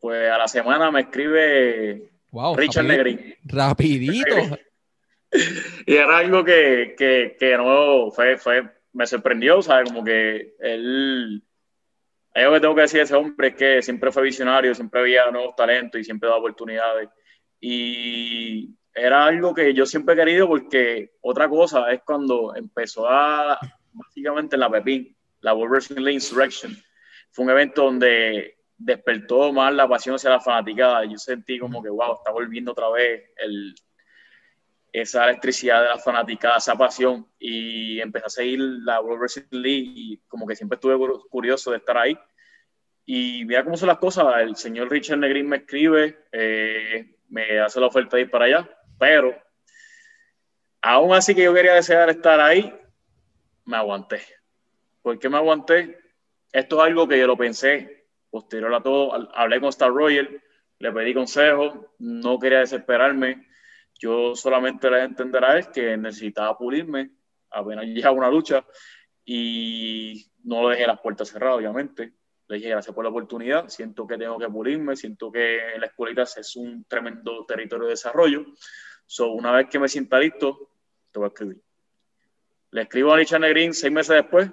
pues 0.00 0.30
a 0.30 0.38
la 0.38 0.48
semana 0.48 0.90
me 0.90 1.02
escribe 1.02 2.10
Richard 2.56 2.86
Negrín. 2.86 3.34
Rapidito. 3.44 4.34
y 5.86 5.94
era 5.94 6.16
algo 6.18 6.42
que, 6.42 6.94
que, 6.96 7.36
que 7.38 7.56
no 7.58 8.10
fue, 8.12 8.38
fue, 8.38 8.66
me 8.94 9.06
sorprendió, 9.06 9.60
¿sabes? 9.60 9.90
Como 9.90 10.02
que 10.02 10.54
él, 10.58 11.44
algo 12.32 12.54
que 12.54 12.60
tengo 12.60 12.74
que 12.74 12.80
decir 12.80 13.00
de 13.00 13.04
ese 13.04 13.14
hombre 13.14 13.48
es 13.48 13.54
que 13.56 13.82
siempre 13.82 14.10
fue 14.10 14.22
visionario, 14.22 14.74
siempre 14.74 15.00
había 15.00 15.30
nuevos 15.30 15.54
talentos 15.54 16.00
y 16.00 16.04
siempre 16.04 16.30
daba 16.30 16.40
oportunidades. 16.40 17.10
Y 17.60 18.74
era 18.94 19.26
algo 19.26 19.52
que 19.52 19.74
yo 19.74 19.84
siempre 19.84 20.14
he 20.14 20.18
querido 20.18 20.48
porque 20.48 21.12
otra 21.20 21.46
cosa 21.50 21.92
es 21.92 22.00
cuando 22.06 22.56
empezó 22.56 23.06
a, 23.06 23.58
básicamente 23.92 24.56
en 24.56 24.60
la 24.60 24.70
Pepín, 24.70 25.14
la 25.40 25.52
Wrestling 25.52 26.08
Insurrection, 26.08 26.74
fue 27.34 27.46
un 27.46 27.50
evento 27.50 27.82
donde 27.82 28.58
despertó 28.78 29.52
más 29.52 29.74
la 29.74 29.88
pasión 29.88 30.14
hacia 30.14 30.30
la 30.30 30.40
fanaticada. 30.40 31.04
Yo 31.04 31.18
sentí 31.18 31.58
como 31.58 31.82
que, 31.82 31.88
wow, 31.88 32.14
está 32.14 32.30
volviendo 32.30 32.70
otra 32.70 32.88
vez 32.90 33.24
esa 34.92 35.24
electricidad 35.24 35.82
de 35.82 35.88
la 35.88 35.98
fanaticada, 35.98 36.58
esa 36.58 36.76
pasión. 36.76 37.28
Y 37.40 38.00
empecé 38.00 38.26
a 38.26 38.30
seguir 38.30 38.60
la 38.60 39.00
World 39.00 39.18
Wrestling 39.18 39.60
League 39.62 39.92
y 39.96 40.16
como 40.28 40.46
que 40.46 40.54
siempre 40.54 40.76
estuve 40.76 40.96
curioso 41.28 41.72
de 41.72 41.78
estar 41.78 41.98
ahí. 41.98 42.16
Y 43.04 43.44
mira 43.46 43.64
cómo 43.64 43.76
son 43.76 43.88
las 43.88 43.98
cosas. 43.98 44.26
El 44.40 44.54
señor 44.54 44.88
Richard 44.88 45.18
Negrin 45.18 45.48
me 45.48 45.56
escribe, 45.56 46.26
eh, 46.30 47.16
me 47.30 47.58
hace 47.58 47.80
la 47.80 47.88
oferta 47.88 48.16
de 48.16 48.22
ir 48.22 48.30
para 48.30 48.44
allá, 48.44 48.70
pero 48.96 49.36
aún 50.80 51.12
así 51.12 51.34
que 51.34 51.42
yo 51.42 51.52
quería 51.52 51.74
desear 51.74 52.10
estar 52.10 52.38
ahí, 52.38 52.72
me 53.64 53.76
aguanté. 53.76 54.22
¿Por 55.02 55.18
qué 55.18 55.28
me 55.28 55.38
aguanté? 55.38 56.03
Esto 56.54 56.76
es 56.76 56.82
algo 56.84 57.08
que 57.08 57.18
yo 57.18 57.26
lo 57.26 57.36
pensé 57.36 58.06
posterior 58.30 58.72
a 58.72 58.80
todo. 58.80 59.12
Hablé 59.34 59.58
con 59.58 59.70
Star 59.70 59.90
Royal, 59.90 60.40
le 60.78 60.92
pedí 60.92 61.12
consejos, 61.12 61.74
no 61.98 62.38
quería 62.38 62.60
desesperarme. 62.60 63.48
Yo 63.98 64.36
solamente 64.36 64.88
le 64.88 65.02
entender 65.02 65.44
a 65.44 65.58
él 65.58 65.66
que 65.72 65.96
necesitaba 65.96 66.56
pulirme, 66.56 67.10
apenas 67.50 67.86
llegaba 67.86 68.14
una 68.14 68.30
lucha 68.30 68.64
y 69.24 70.30
no 70.44 70.68
le 70.68 70.76
dejé 70.76 70.86
las 70.86 71.00
puertas 71.00 71.28
cerradas, 71.28 71.56
obviamente. 71.56 72.12
Le 72.46 72.56
dije 72.58 72.68
gracias 72.68 72.94
por 72.94 73.02
la 73.02 73.10
oportunidad, 73.10 73.66
siento 73.68 74.06
que 74.06 74.16
tengo 74.16 74.38
que 74.38 74.48
pulirme, 74.48 74.94
siento 74.94 75.32
que 75.32 75.58
la 75.76 75.86
escuelita 75.86 76.22
es 76.22 76.54
un 76.54 76.84
tremendo 76.84 77.44
territorio 77.46 77.86
de 77.86 77.90
desarrollo. 77.90 78.46
So, 79.06 79.32
una 79.32 79.50
vez 79.50 79.66
que 79.68 79.80
me 79.80 79.88
sienta 79.88 80.20
listo, 80.20 80.70
te 81.10 81.18
voy 81.18 81.26
a 81.26 81.28
escribir. 81.30 81.60
Le 82.70 82.82
escribo 82.82 83.10
a 83.10 83.16
Alicia 83.16 83.40
Negrin 83.40 83.74
seis 83.74 83.92
meses 83.92 84.14
después, 84.14 84.48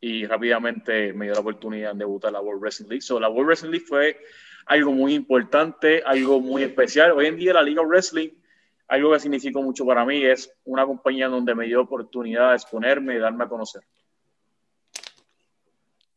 y 0.00 0.26
rápidamente 0.26 1.12
me 1.12 1.26
dio 1.26 1.34
la 1.34 1.40
oportunidad 1.40 1.92
de 1.92 1.98
debutar 1.98 2.32
la 2.32 2.40
World 2.40 2.62
Wrestling 2.62 2.88
League. 2.88 3.02
So, 3.02 3.20
la 3.20 3.28
World 3.28 3.48
Wrestling 3.48 3.70
League 3.70 3.86
fue 3.86 4.18
algo 4.66 4.92
muy 4.92 5.14
importante, 5.14 6.02
algo 6.04 6.40
muy 6.40 6.62
especial. 6.62 7.12
Hoy 7.12 7.26
en 7.26 7.36
día 7.36 7.52
la 7.52 7.62
Liga 7.62 7.82
Wrestling, 7.82 8.30
algo 8.88 9.12
que 9.12 9.20
significó 9.20 9.62
mucho 9.62 9.84
para 9.84 10.04
mí, 10.04 10.24
es 10.24 10.50
una 10.64 10.86
compañía 10.86 11.28
donde 11.28 11.54
me 11.54 11.66
dio 11.66 11.82
oportunidad 11.82 12.50
de 12.50 12.56
exponerme 12.56 13.14
y 13.14 13.18
darme 13.18 13.44
a 13.44 13.48
conocer. 13.48 13.82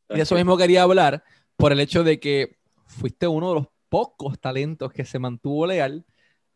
Y 0.09 0.15
de 0.15 0.21
eso 0.21 0.35
mismo 0.35 0.57
quería 0.57 0.83
hablar, 0.83 1.23
por 1.57 1.71
el 1.71 1.79
hecho 1.79 2.03
de 2.03 2.19
que 2.19 2.57
fuiste 2.85 3.27
uno 3.27 3.49
de 3.49 3.55
los 3.55 3.67
pocos 3.89 4.39
talentos 4.39 4.91
que 4.93 5.05
se 5.05 5.19
mantuvo 5.19 5.67
leal 5.67 6.05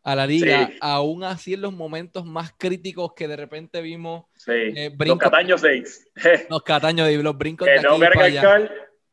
a 0.08 0.14
la 0.14 0.26
liga, 0.26 0.70
aún 0.80 1.22
así 1.22 1.52
en 1.52 1.60
los 1.60 1.74
momentos 1.74 2.24
más 2.24 2.54
críticos 2.56 3.12
que 3.12 3.28
de 3.28 3.36
repente 3.36 3.82
vimos. 3.82 4.24
Sí. 4.36 4.52
Eh, 4.52 4.96
los 4.98 5.18
Cataños 5.18 5.60
6. 5.60 6.12
los 6.48 6.62
Cataños 6.62 7.08
de 7.08 7.22
los 7.22 7.36
brincos 7.36 7.66
de 7.66 7.74
aquí 7.74 7.86
para 7.98 8.24
allá. 8.24 8.70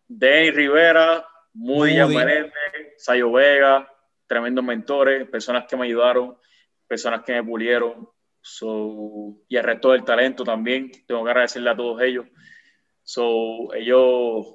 Dane 0.08 0.52
Rivera, 0.52 1.28
Moody, 1.54 1.98
Moody. 2.00 2.50
Sayo 2.96 3.30
Vega, 3.30 3.92
tremendos 4.26 4.64
mentores, 4.64 5.28
personas 5.28 5.66
que 5.68 5.76
me 5.76 5.86
ayudaron, 5.86 6.38
personas 6.88 7.24
que 7.26 7.34
me 7.34 7.44
pulieron. 7.44 8.08
y 9.50 9.58
el 9.58 9.64
resto 9.64 9.92
del 9.92 10.06
talento 10.06 10.46
también. 10.46 10.92
Tengo 11.06 11.26
que 11.26 11.30
agradecerle 11.30 11.72
a 11.72 11.76
todos 11.76 12.02
ellos. 12.04 12.26
So, 13.04 13.74
ellos. 13.74 14.46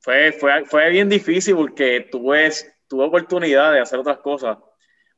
Fue, 0.00 0.32
fue, 0.32 0.64
fue 0.64 0.88
bien 0.88 1.10
difícil 1.10 1.54
porque 1.56 2.08
tuve, 2.10 2.50
tuve 2.88 3.04
oportunidad 3.04 3.74
de 3.74 3.80
hacer 3.80 3.98
otras 3.98 4.18
cosas 4.18 4.56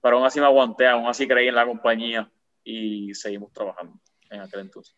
pero 0.04 0.18
aún 0.18 0.26
así 0.26 0.38
me 0.38 0.44
aguanté, 0.44 0.86
aún 0.86 1.06
así 1.06 1.26
creí 1.26 1.48
en 1.48 1.54
la 1.54 1.64
compañía 1.64 2.30
y 2.62 3.14
seguimos 3.14 3.50
trabajando 3.54 3.98
en 4.28 4.42
aquel 4.42 4.60
entonces. 4.60 4.94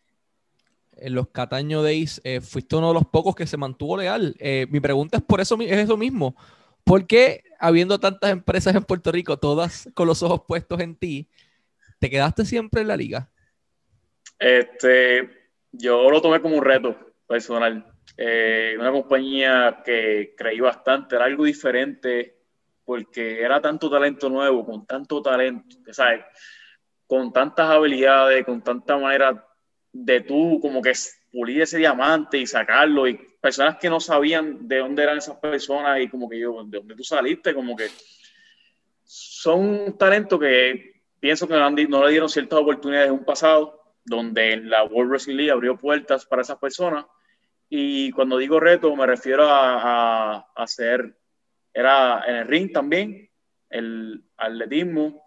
En 0.97 1.15
los 1.15 1.29
Cataño 1.29 1.81
Days 1.81 2.19
eh, 2.25 2.41
fuiste 2.41 2.75
uno 2.75 2.89
de 2.89 2.95
los 2.95 3.05
pocos 3.05 3.33
que 3.33 3.47
se 3.47 3.55
mantuvo 3.55 3.95
leal. 3.95 4.35
Eh, 4.37 4.67
mi 4.69 4.81
pregunta 4.81 5.15
es 5.15 5.23
por 5.23 5.39
eso 5.39 5.57
es 5.61 5.71
eso 5.77 5.95
mismo. 5.95 6.35
¿Por 6.83 7.07
qué, 7.07 7.45
habiendo 7.57 8.01
tantas 8.01 8.31
empresas 8.31 8.75
en 8.75 8.83
Puerto 8.83 9.09
Rico, 9.13 9.37
todas 9.37 9.87
con 9.93 10.07
los 10.07 10.21
ojos 10.23 10.41
puestos 10.45 10.81
en 10.81 10.97
ti, 10.97 11.29
te 11.99 12.09
quedaste 12.09 12.43
siempre 12.43 12.81
en 12.81 12.89
la 12.89 12.97
liga? 12.97 13.31
Este, 14.37 15.29
yo 15.71 16.11
lo 16.11 16.21
tomé 16.21 16.41
como 16.41 16.57
un 16.57 16.65
reto 16.65 16.97
personal. 17.25 17.93
Eh, 18.17 18.75
una 18.77 18.91
compañía 18.91 19.83
que 19.85 20.35
creí 20.37 20.59
bastante, 20.59 21.15
era 21.15 21.23
algo 21.23 21.45
diferente 21.45 22.36
porque 22.87 23.41
era 23.41 23.59
tanto 23.59 23.89
talento 23.89 24.29
nuevo, 24.29 24.65
con 24.65 24.85
tanto 24.85 25.21
talento, 25.21 25.75
¿sabes? 25.91 26.23
Con 27.05 27.33
tantas 27.33 27.69
habilidades, 27.69 28.45
con 28.45 28.63
tanta 28.63 28.97
manera 28.97 29.45
de 29.91 30.21
tú 30.21 30.57
como 30.61 30.81
que 30.81 30.93
pulir 31.29 31.63
ese 31.63 31.79
diamante 31.79 32.37
y 32.37 32.47
sacarlo, 32.47 33.05
y 33.05 33.15
personas 33.41 33.75
que 33.75 33.89
no 33.89 33.99
sabían 33.99 34.69
de 34.69 34.77
dónde 34.77 35.03
eran 35.03 35.17
esas 35.17 35.35
personas 35.35 35.99
y 35.99 36.07
como 36.07 36.29
que 36.29 36.39
yo, 36.39 36.63
¿de 36.63 36.77
dónde 36.77 36.95
tú 36.95 37.03
saliste? 37.03 37.53
Como 37.53 37.75
que 37.75 37.89
son 39.03 39.59
un 39.59 39.97
talento 39.97 40.39
que 40.39 41.01
pienso 41.19 41.45
que 41.45 41.55
no, 41.55 42.05
le 42.05 42.11
dieron 42.11 42.29
ciertas 42.29 42.57
oportunidades 42.57 43.09
en 43.09 43.15
un 43.15 43.25
pasado, 43.25 43.81
donde 44.05 44.55
la 44.55 44.85
World 44.85 45.11
Wrestling 45.11 45.35
League 45.35 45.51
abrió 45.51 45.75
puertas 45.75 46.25
para 46.25 46.41
esas 46.41 46.57
personas. 46.57 47.05
Y 47.67 48.11
cuando 48.11 48.37
digo 48.37 48.61
reto, 48.61 48.95
me 48.95 49.05
refiero 49.05 49.43
a, 49.43 50.37
a, 50.37 50.47
a 50.55 50.67
ser 50.67 51.17
era 51.77 52.23
en 52.25 52.35
el 52.37 52.47
ring 52.47 52.71
también, 52.71 53.29
el 53.69 54.23
atletismo, 54.35 55.23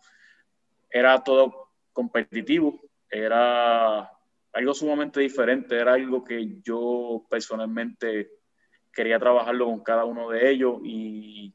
era 0.90 1.22
todo 1.22 1.68
competitivo, 1.92 2.80
era 3.08 4.10
algo 4.52 4.74
sumamente 4.74 5.20
diferente, 5.20 5.76
era 5.78 5.92
algo 5.92 6.24
que 6.24 6.60
yo 6.60 7.24
personalmente 7.30 8.32
quería 8.92 9.20
trabajarlo 9.20 9.66
con 9.66 9.84
cada 9.84 10.04
uno 10.04 10.28
de 10.30 10.50
ellos 10.50 10.80
y 10.82 11.54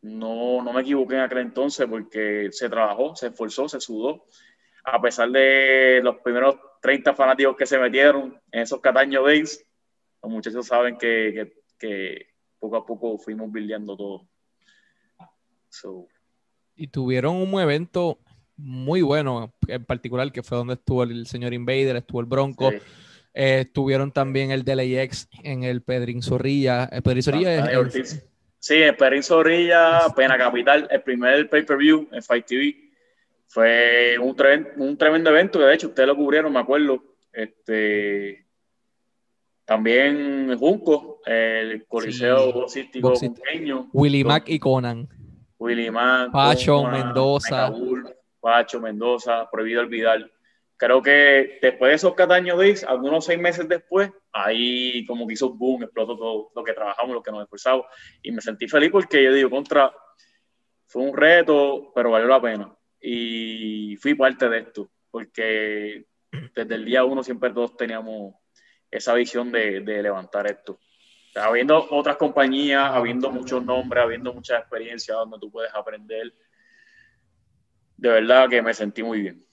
no, 0.00 0.62
no 0.62 0.72
me 0.72 0.80
equivoqué 0.80 1.16
en 1.16 1.20
aquel 1.20 1.38
entonces 1.38 1.86
porque 1.86 2.48
se 2.52 2.70
trabajó, 2.70 3.14
se 3.14 3.26
esforzó, 3.26 3.68
se 3.68 3.80
sudó. 3.80 4.24
A 4.84 4.98
pesar 5.02 5.28
de 5.28 6.00
los 6.02 6.16
primeros 6.20 6.56
30 6.80 7.12
fanáticos 7.12 7.54
que 7.54 7.66
se 7.66 7.78
metieron 7.78 8.40
en 8.50 8.62
esos 8.62 8.80
Cataño 8.80 9.24
Days, 9.24 9.62
los 10.22 10.32
muchachos 10.32 10.66
saben 10.66 10.96
que, 10.96 11.52
que 11.78 12.31
poco 12.62 12.76
a 12.76 12.86
poco 12.86 13.18
fuimos 13.18 13.50
buildeando 13.50 13.96
todo. 13.96 14.28
Y 16.76 16.86
tuvieron 16.86 17.36
un 17.36 17.60
evento 17.60 18.20
muy 18.56 19.02
bueno, 19.02 19.52
en 19.66 19.84
particular, 19.84 20.30
que 20.30 20.44
fue 20.44 20.58
donde 20.58 20.74
estuvo 20.74 21.02
el 21.02 21.26
señor 21.26 21.52
Invader, 21.52 21.96
estuvo 21.96 22.20
el 22.20 22.26
Bronco. 22.26 22.70
Eh, 23.34 23.60
estuvieron 23.66 24.12
también 24.12 24.52
el 24.52 24.62
DLX 24.62 25.28
en 25.42 25.64
el 25.64 25.82
Pedrín 25.82 26.22
Zorrilla. 26.22 26.84
El 26.84 27.02
Pedrín 27.02 27.22
Zorrilla 27.24 27.72
es, 27.72 28.24
Sí, 28.60 28.74
el 28.74 28.94
Pedrín 28.94 29.24
Zorrilla, 29.24 30.02
Pena 30.14 30.38
Capital, 30.38 30.86
el 30.88 31.02
primer 31.02 31.50
pay-per-view 31.50 32.10
en 32.12 32.22
Fight 32.22 32.46
TV. 32.46 32.76
Fue 33.48 34.16
un, 34.20 34.36
un 34.76 34.96
tremendo 34.96 35.30
evento 35.30 35.58
que 35.58 35.64
de 35.64 35.74
hecho 35.74 35.88
ustedes 35.88 36.06
lo 36.06 36.14
cubrieron, 36.14 36.52
me 36.52 36.60
acuerdo. 36.60 37.02
Este, 37.32 38.41
también 39.72 40.54
Junco, 40.58 41.22
el 41.24 41.86
Coliseo 41.86 42.52
Boxístico 42.52 43.14
Pequeño. 43.18 43.88
Willy 43.94 44.22
Mac 44.22 44.44
y 44.46 44.58
Conan. 44.58 45.08
Willy 45.58 45.90
Mac. 45.90 46.30
Pacho 46.30 46.84
Mendoza. 46.84 47.72
Pacho 48.38 48.80
Mendoza, 48.80 49.48
Prohibido 49.50 49.80
Olvidar. 49.80 50.30
Creo 50.76 51.00
que 51.00 51.58
después 51.62 51.88
de 51.88 51.94
esos 51.94 52.12
Cataño 52.12 52.54
Days, 52.58 52.84
algunos 52.84 53.24
seis 53.24 53.40
meses 53.40 53.66
después, 53.66 54.10
ahí 54.30 55.06
como 55.06 55.26
que 55.26 55.32
hizo 55.32 55.54
boom, 55.54 55.84
explotó 55.84 56.18
todo 56.18 56.50
lo 56.54 56.62
que 56.62 56.74
trabajamos, 56.74 57.14
lo 57.14 57.22
que 57.22 57.30
nos 57.30 57.44
esforzamos. 57.44 57.86
Y 58.22 58.30
me 58.30 58.42
sentí 58.42 58.68
feliz 58.68 58.90
porque 58.90 59.24
yo 59.24 59.32
digo, 59.32 59.48
contra, 59.48 59.90
fue 60.86 61.02
un 61.02 61.16
reto, 61.16 61.92
pero 61.94 62.10
valió 62.10 62.28
la 62.28 62.42
pena. 62.42 62.76
Y 63.00 63.96
fui 63.96 64.12
parte 64.12 64.50
de 64.50 64.58
esto, 64.58 64.90
porque 65.10 66.04
desde 66.54 66.74
el 66.74 66.84
día 66.84 67.04
uno 67.04 67.22
siempre 67.22 67.48
todos 67.54 67.74
teníamos 67.74 68.34
esa 68.92 69.14
visión 69.14 69.50
de, 69.50 69.80
levantar 69.80 70.46
esto. 70.46 70.78
habiendo 71.34 71.88
otras 71.90 72.16
compañías, 72.16 72.90
habiendo 72.92 73.30
muchos 73.30 73.64
nombres, 73.64 74.04
habiendo 74.04 74.32
muchas 74.34 74.60
experiencias 74.60 75.16
donde 75.16 75.38
tú 75.40 75.50
puedes 75.50 75.74
aprender, 75.74 76.32
de 77.96 78.08
verdad 78.08 78.48
que 78.50 78.60
me 78.60 78.74
sentí 78.74 79.02
muy 79.02 79.22
bien. 79.22 79.44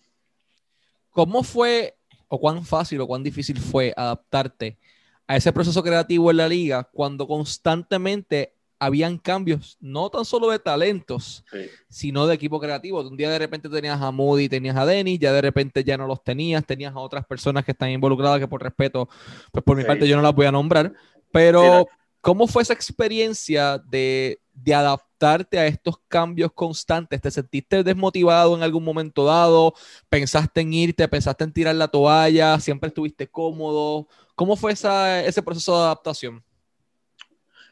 ¿Cómo 1.10 1.42
fue 1.42 1.96
o 2.28 2.40
cuán 2.40 2.66
fácil 2.66 3.02
o 3.02 3.08
cuán 3.08 3.24
difícil 3.24 3.60
fue 3.60 3.94
adaptarte 3.96 4.78
a 5.26 5.38
ese 5.38 5.54
proceso 5.54 5.82
creativo 5.82 6.30
en 6.32 6.38
la 6.38 6.48
liga 6.48 6.84
cuando 6.84 7.26
constantemente 7.26 8.59
habían 8.80 9.18
cambios, 9.18 9.78
no 9.82 10.10
tan 10.10 10.24
solo 10.24 10.50
de 10.50 10.58
talentos, 10.58 11.44
sino 11.90 12.26
de 12.26 12.36
equipo 12.36 12.60
creativo. 12.62 13.02
Un 13.02 13.18
día 13.18 13.30
de 13.30 13.38
repente 13.38 13.68
tenías 13.68 14.02
a 14.02 14.10
Moody, 14.12 14.48
tenías 14.48 14.78
a 14.78 14.86
Dennis, 14.86 15.20
ya 15.20 15.34
de 15.34 15.42
repente 15.42 15.84
ya 15.84 15.98
no 15.98 16.08
los 16.08 16.24
tenías, 16.24 16.66
tenías 16.66 16.96
a 16.96 17.00
otras 17.00 17.26
personas 17.26 17.66
que 17.66 17.72
están 17.72 17.90
involucradas 17.90 18.40
que 18.40 18.48
por 18.48 18.64
respeto, 18.64 19.10
pues 19.52 19.64
por 19.64 19.76
mi 19.76 19.84
parte 19.84 20.08
yo 20.08 20.16
no 20.16 20.22
las 20.22 20.34
voy 20.34 20.46
a 20.46 20.52
nombrar, 20.52 20.94
pero 21.32 21.88
¿cómo 22.22 22.48
fue 22.48 22.64
esa 22.64 22.74
experiencia 22.74 23.78
de, 23.78 24.42
de 24.54 24.74
adaptarte 24.74 25.60
a 25.60 25.68
estos 25.68 25.98
cambios 26.08 26.54
constantes? 26.54 27.20
¿Te 27.22 27.32
sentiste 27.32 27.84
desmotivado 27.84 28.56
en 28.56 28.64
algún 28.64 28.86
momento 28.86 29.26
dado? 29.26 29.74
¿Pensaste 30.08 30.62
en 30.62 30.74
irte? 30.74 31.06
¿Pensaste 31.10 31.44
en 31.44 31.52
tirar 31.52 31.76
la 31.76 31.90
toalla? 31.90 32.58
¿Siempre 32.62 32.88
estuviste 32.88 33.28
cómodo? 33.28 34.08
¿Cómo 34.36 34.56
fue 34.56 34.72
esa, 34.72 35.22
ese 35.26 35.44
proceso 35.44 35.78
de 35.78 35.84
adaptación? 35.84 36.44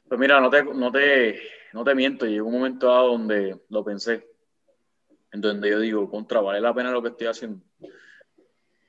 Pues 0.08 0.20
mira, 0.20 0.40
no 0.40 0.50
te, 0.50 0.64
no 0.64 0.92
te, 0.92 1.40
no 1.74 1.84
te 1.84 1.96
miento, 1.96 2.26
llegó 2.26 2.48
un 2.48 2.54
momento 2.54 2.88
dado 2.88 3.10
donde 3.10 3.60
lo 3.70 3.84
pensé, 3.84 4.26
en 5.34 5.42
donde 5.42 5.70
yo 5.70 5.80
digo, 5.80 6.10
contra, 6.10 6.40
vale 6.40 6.62
la 6.62 6.74
pena 6.74 6.92
lo 6.92 7.02
que 7.02 7.10
estoy 7.10 7.28
haciendo. 7.28 7.62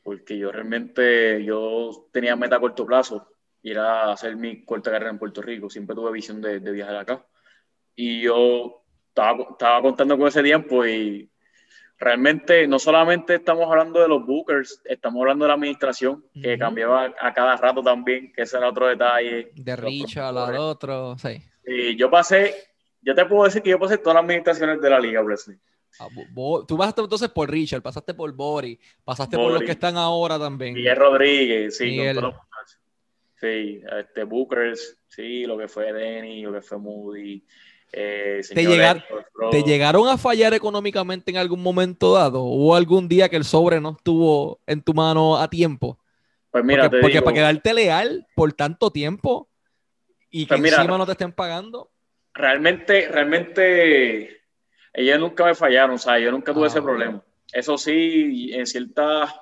Porque 0.04 0.38
yo 0.38 0.52
realmente, 0.52 1.44
yo 1.44 2.08
tenía 2.12 2.37
meta 2.37 2.56
a 2.56 2.60
corto 2.60 2.87
plazo, 2.87 3.32
ir 3.62 3.78
a 3.78 4.12
hacer 4.12 4.37
mi 4.37 4.64
corta 4.64 4.92
carrera 4.92 5.10
en 5.10 5.18
Puerto 5.18 5.42
Rico, 5.42 5.68
siempre 5.68 5.96
tuve 5.96 6.12
visión 6.12 6.40
de, 6.40 6.60
de 6.60 6.70
viajar 6.70 6.96
acá. 6.96 7.26
Y 7.96 8.22
yo 8.22 8.84
estaba, 9.08 9.42
estaba 9.50 9.82
contando 9.82 10.16
con 10.16 10.28
ese 10.28 10.42
tiempo 10.42 10.87
y 10.87 11.28
realmente 11.98 12.66
no 12.68 12.78
solamente 12.78 13.34
estamos 13.34 13.68
hablando 13.68 14.00
de 14.00 14.08
los 14.08 14.24
bookers, 14.24 14.80
estamos 14.84 15.20
hablando 15.20 15.44
de 15.44 15.48
la 15.48 15.54
administración, 15.54 16.24
que 16.32 16.56
cambiaba 16.56 17.12
a 17.20 17.34
cada 17.34 17.56
rato 17.56 17.82
también, 17.82 18.32
que 18.32 18.42
ese 18.42 18.56
era 18.56 18.68
otro 18.68 18.86
detalle. 18.86 19.50
De 19.54 19.76
Richard 19.76 20.36
al 20.36 20.56
otro, 20.56 21.16
sí. 21.18 21.42
Y 21.66 21.96
yo 21.96 22.10
pasé, 22.10 22.54
yo 23.02 23.14
te 23.14 23.24
puedo 23.24 23.44
decir 23.44 23.62
que 23.62 23.70
yo 23.70 23.78
pasé 23.78 23.98
todas 23.98 24.14
las 24.14 24.24
administraciones 24.24 24.80
de 24.80 24.90
la 24.90 25.00
liga, 25.00 25.22
Wesley. 25.22 25.58
Ah, 26.00 26.08
tú 26.66 26.76
pasaste 26.76 27.00
entonces 27.00 27.28
por 27.30 27.50
Richard, 27.50 27.82
pasaste 27.82 28.14
por 28.14 28.32
Bori, 28.32 28.78
pasaste 29.04 29.36
por 29.36 29.52
los 29.52 29.62
que 29.62 29.72
están 29.72 29.96
ahora 29.96 30.38
también. 30.38 30.74
Miguel 30.74 30.96
Rodríguez, 30.96 31.76
sí, 31.76 31.96
Con 32.14 32.32
sí, 33.34 33.82
este, 33.98 34.24
Bookers, 34.24 34.98
sí, 35.08 35.46
lo 35.46 35.58
que 35.58 35.66
fue 35.66 35.92
Denny, 35.92 36.42
lo 36.42 36.52
que 36.52 36.60
fue 36.60 36.78
Moody, 36.78 37.44
eh, 37.92 38.42
¿Te, 39.50 39.62
llegaron 39.62 40.09
a 40.09 40.18
fallar 40.18 40.52
económicamente 40.52 41.30
en 41.30 41.38
algún 41.38 41.62
momento 41.62 42.14
dado? 42.14 42.42
¿O 42.42 42.75
algún 42.75 43.09
día 43.09 43.28
que 43.28 43.37
el 43.37 43.45
sobre 43.45 43.80
no 43.80 43.92
estuvo 43.97 44.61
en 44.66 44.83
tu 44.83 44.92
mano 44.92 45.38
a 45.38 45.49
tiempo? 45.49 45.99
Pues 46.50 46.64
mira, 46.64 46.90
porque, 46.90 47.23
para 47.23 47.35
quedarte 47.35 47.75
leal 47.75 48.26
por 48.35 48.52
tanto 48.52 48.90
tiempo 48.90 49.49
y 50.30 50.47
que 50.47 50.57
pues 50.57 50.73
encima 50.73 50.99
no 50.99 51.07
te 51.07 51.12
estén 51.12 51.33
pagando. 51.33 51.90
Realmente, 52.35 53.09
realmente, 53.09 54.42
ellos 54.92 55.18
nunca 55.18 55.47
me 55.47 55.54
fallaron, 55.54 55.97
o 55.97 55.99
sea, 55.99 56.18
yo 56.18 56.30
nunca 56.30 56.52
tuve 56.52 56.68
ese 56.68 56.78
ah, 56.78 56.83
problema. 56.83 57.23
Eso 57.52 57.78
sí, 57.78 58.50
en 58.52 58.66
ciertas 58.66 59.35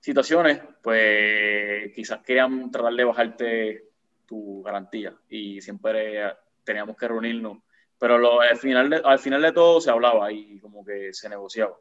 situaciones, 0.00 0.60
pues 0.82 1.92
quizás 1.94 2.20
querían 2.24 2.70
tratar 2.70 2.94
de 2.94 3.04
bajarte 3.04 3.84
tu 4.26 4.62
garantía 4.62 5.14
y 5.28 5.60
siempre 5.60 6.22
teníamos 6.68 6.96
que 6.96 7.08
reunirnos. 7.08 7.58
Pero 7.98 8.40
al, 8.40 8.56
final 8.56 8.90
de, 8.90 9.02
al 9.04 9.18
final 9.18 9.42
de 9.42 9.52
todo 9.52 9.80
se 9.80 9.90
hablaba 9.90 10.30
y 10.30 10.60
como 10.60 10.84
que 10.84 11.12
se 11.12 11.28
negociaba. 11.28 11.76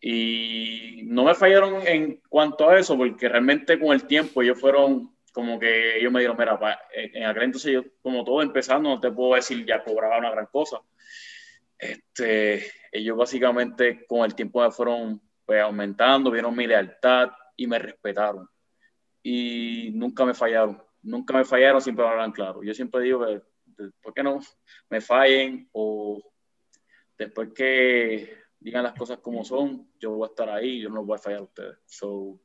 Y 0.00 1.02
no 1.04 1.24
me 1.24 1.34
fallaron 1.34 1.86
en 1.86 2.20
cuanto 2.28 2.68
a 2.68 2.78
eso, 2.78 2.96
porque 2.96 3.28
realmente 3.28 3.78
con 3.78 3.92
el 3.92 4.06
tiempo 4.06 4.42
ellos 4.42 4.60
fueron 4.60 5.14
como 5.32 5.58
que 5.58 5.98
ellos 5.98 6.12
me 6.12 6.20
dijeron, 6.20 6.36
mira, 6.38 6.80
en 6.92 7.24
aquel 7.24 7.44
entonces 7.44 7.72
yo, 7.72 7.84
como 8.02 8.24
todo 8.24 8.42
empezando, 8.42 8.88
no 8.88 9.00
te 9.00 9.12
puedo 9.12 9.34
decir 9.34 9.64
ya 9.64 9.84
cobraba 9.84 10.18
una 10.18 10.30
gran 10.30 10.46
cosa. 10.46 10.80
Este, 11.78 12.70
ellos 12.92 13.16
básicamente 13.16 14.04
con 14.06 14.24
el 14.24 14.34
tiempo 14.34 14.62
me 14.62 14.70
fueron 14.70 15.22
pues, 15.46 15.60
aumentando, 15.62 16.30
vieron 16.30 16.56
mi 16.56 16.66
lealtad 16.66 17.30
y 17.56 17.66
me 17.66 17.78
respetaron. 17.78 18.48
Y 19.22 19.90
nunca 19.94 20.24
me 20.24 20.34
fallaron, 20.34 20.82
nunca 21.02 21.34
me 21.34 21.44
fallaron, 21.44 21.80
siempre 21.80 22.06
hablan 22.06 22.32
claro. 22.32 22.62
Yo 22.62 22.74
siempre 22.74 23.02
digo 23.02 23.24
que 23.24 23.42
después 23.76 24.14
que 24.14 24.22
no 24.22 24.40
me 24.88 25.00
fallen 25.00 25.68
o 25.72 26.22
después 27.18 27.50
que 27.54 28.40
digan 28.58 28.84
las 28.84 28.94
cosas 28.94 29.18
como 29.18 29.44
son, 29.44 29.90
yo 29.98 30.12
voy 30.12 30.26
a 30.26 30.30
estar 30.30 30.50
ahí, 30.50 30.80
yo 30.80 30.90
no 30.90 31.04
voy 31.04 31.16
a 31.16 31.18
fallar 31.18 31.40
a 31.40 31.44
ustedes. 31.44 31.78
So, 31.86 32.38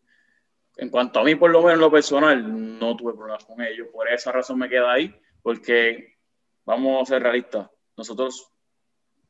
en 0.78 0.90
cuanto 0.90 1.20
a 1.20 1.24
mí, 1.24 1.36
por 1.36 1.52
lo 1.52 1.60
menos 1.60 1.74
en 1.76 1.80
lo 1.82 1.92
personal, 1.92 2.80
no 2.80 2.96
tuve 2.96 3.14
problemas 3.14 3.46
con 3.46 3.62
ellos. 3.62 3.88
Por 3.92 4.10
esa 4.10 4.32
razón 4.32 4.60
me 4.60 4.70
queda 4.70 4.92
ahí, 4.92 5.14
porque 5.42 6.18
vamos 6.66 7.02
a 7.02 7.06
ser 7.06 7.24
realistas. 7.24 7.70
Nosotros, 7.96 8.52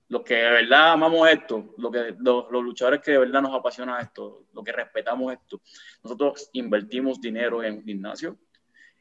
los 0.07 0.23
que 0.23 0.35
de 0.35 0.49
verdad 0.49 0.93
amamos 0.93 1.29
esto, 1.29 1.73
lo 1.77 1.91
que, 1.91 2.15
los, 2.19 2.51
los 2.51 2.63
luchadores 2.63 3.01
que 3.01 3.11
de 3.11 3.19
verdad 3.19 3.41
nos 3.41 3.53
apasiona 3.53 3.99
esto, 3.99 4.45
lo 4.53 4.63
que 4.63 4.71
respetamos 4.71 5.33
esto, 5.33 5.61
nosotros 6.03 6.49
invertimos 6.53 7.19
dinero 7.19 7.63
en 7.63 7.83
gimnasio, 7.83 8.37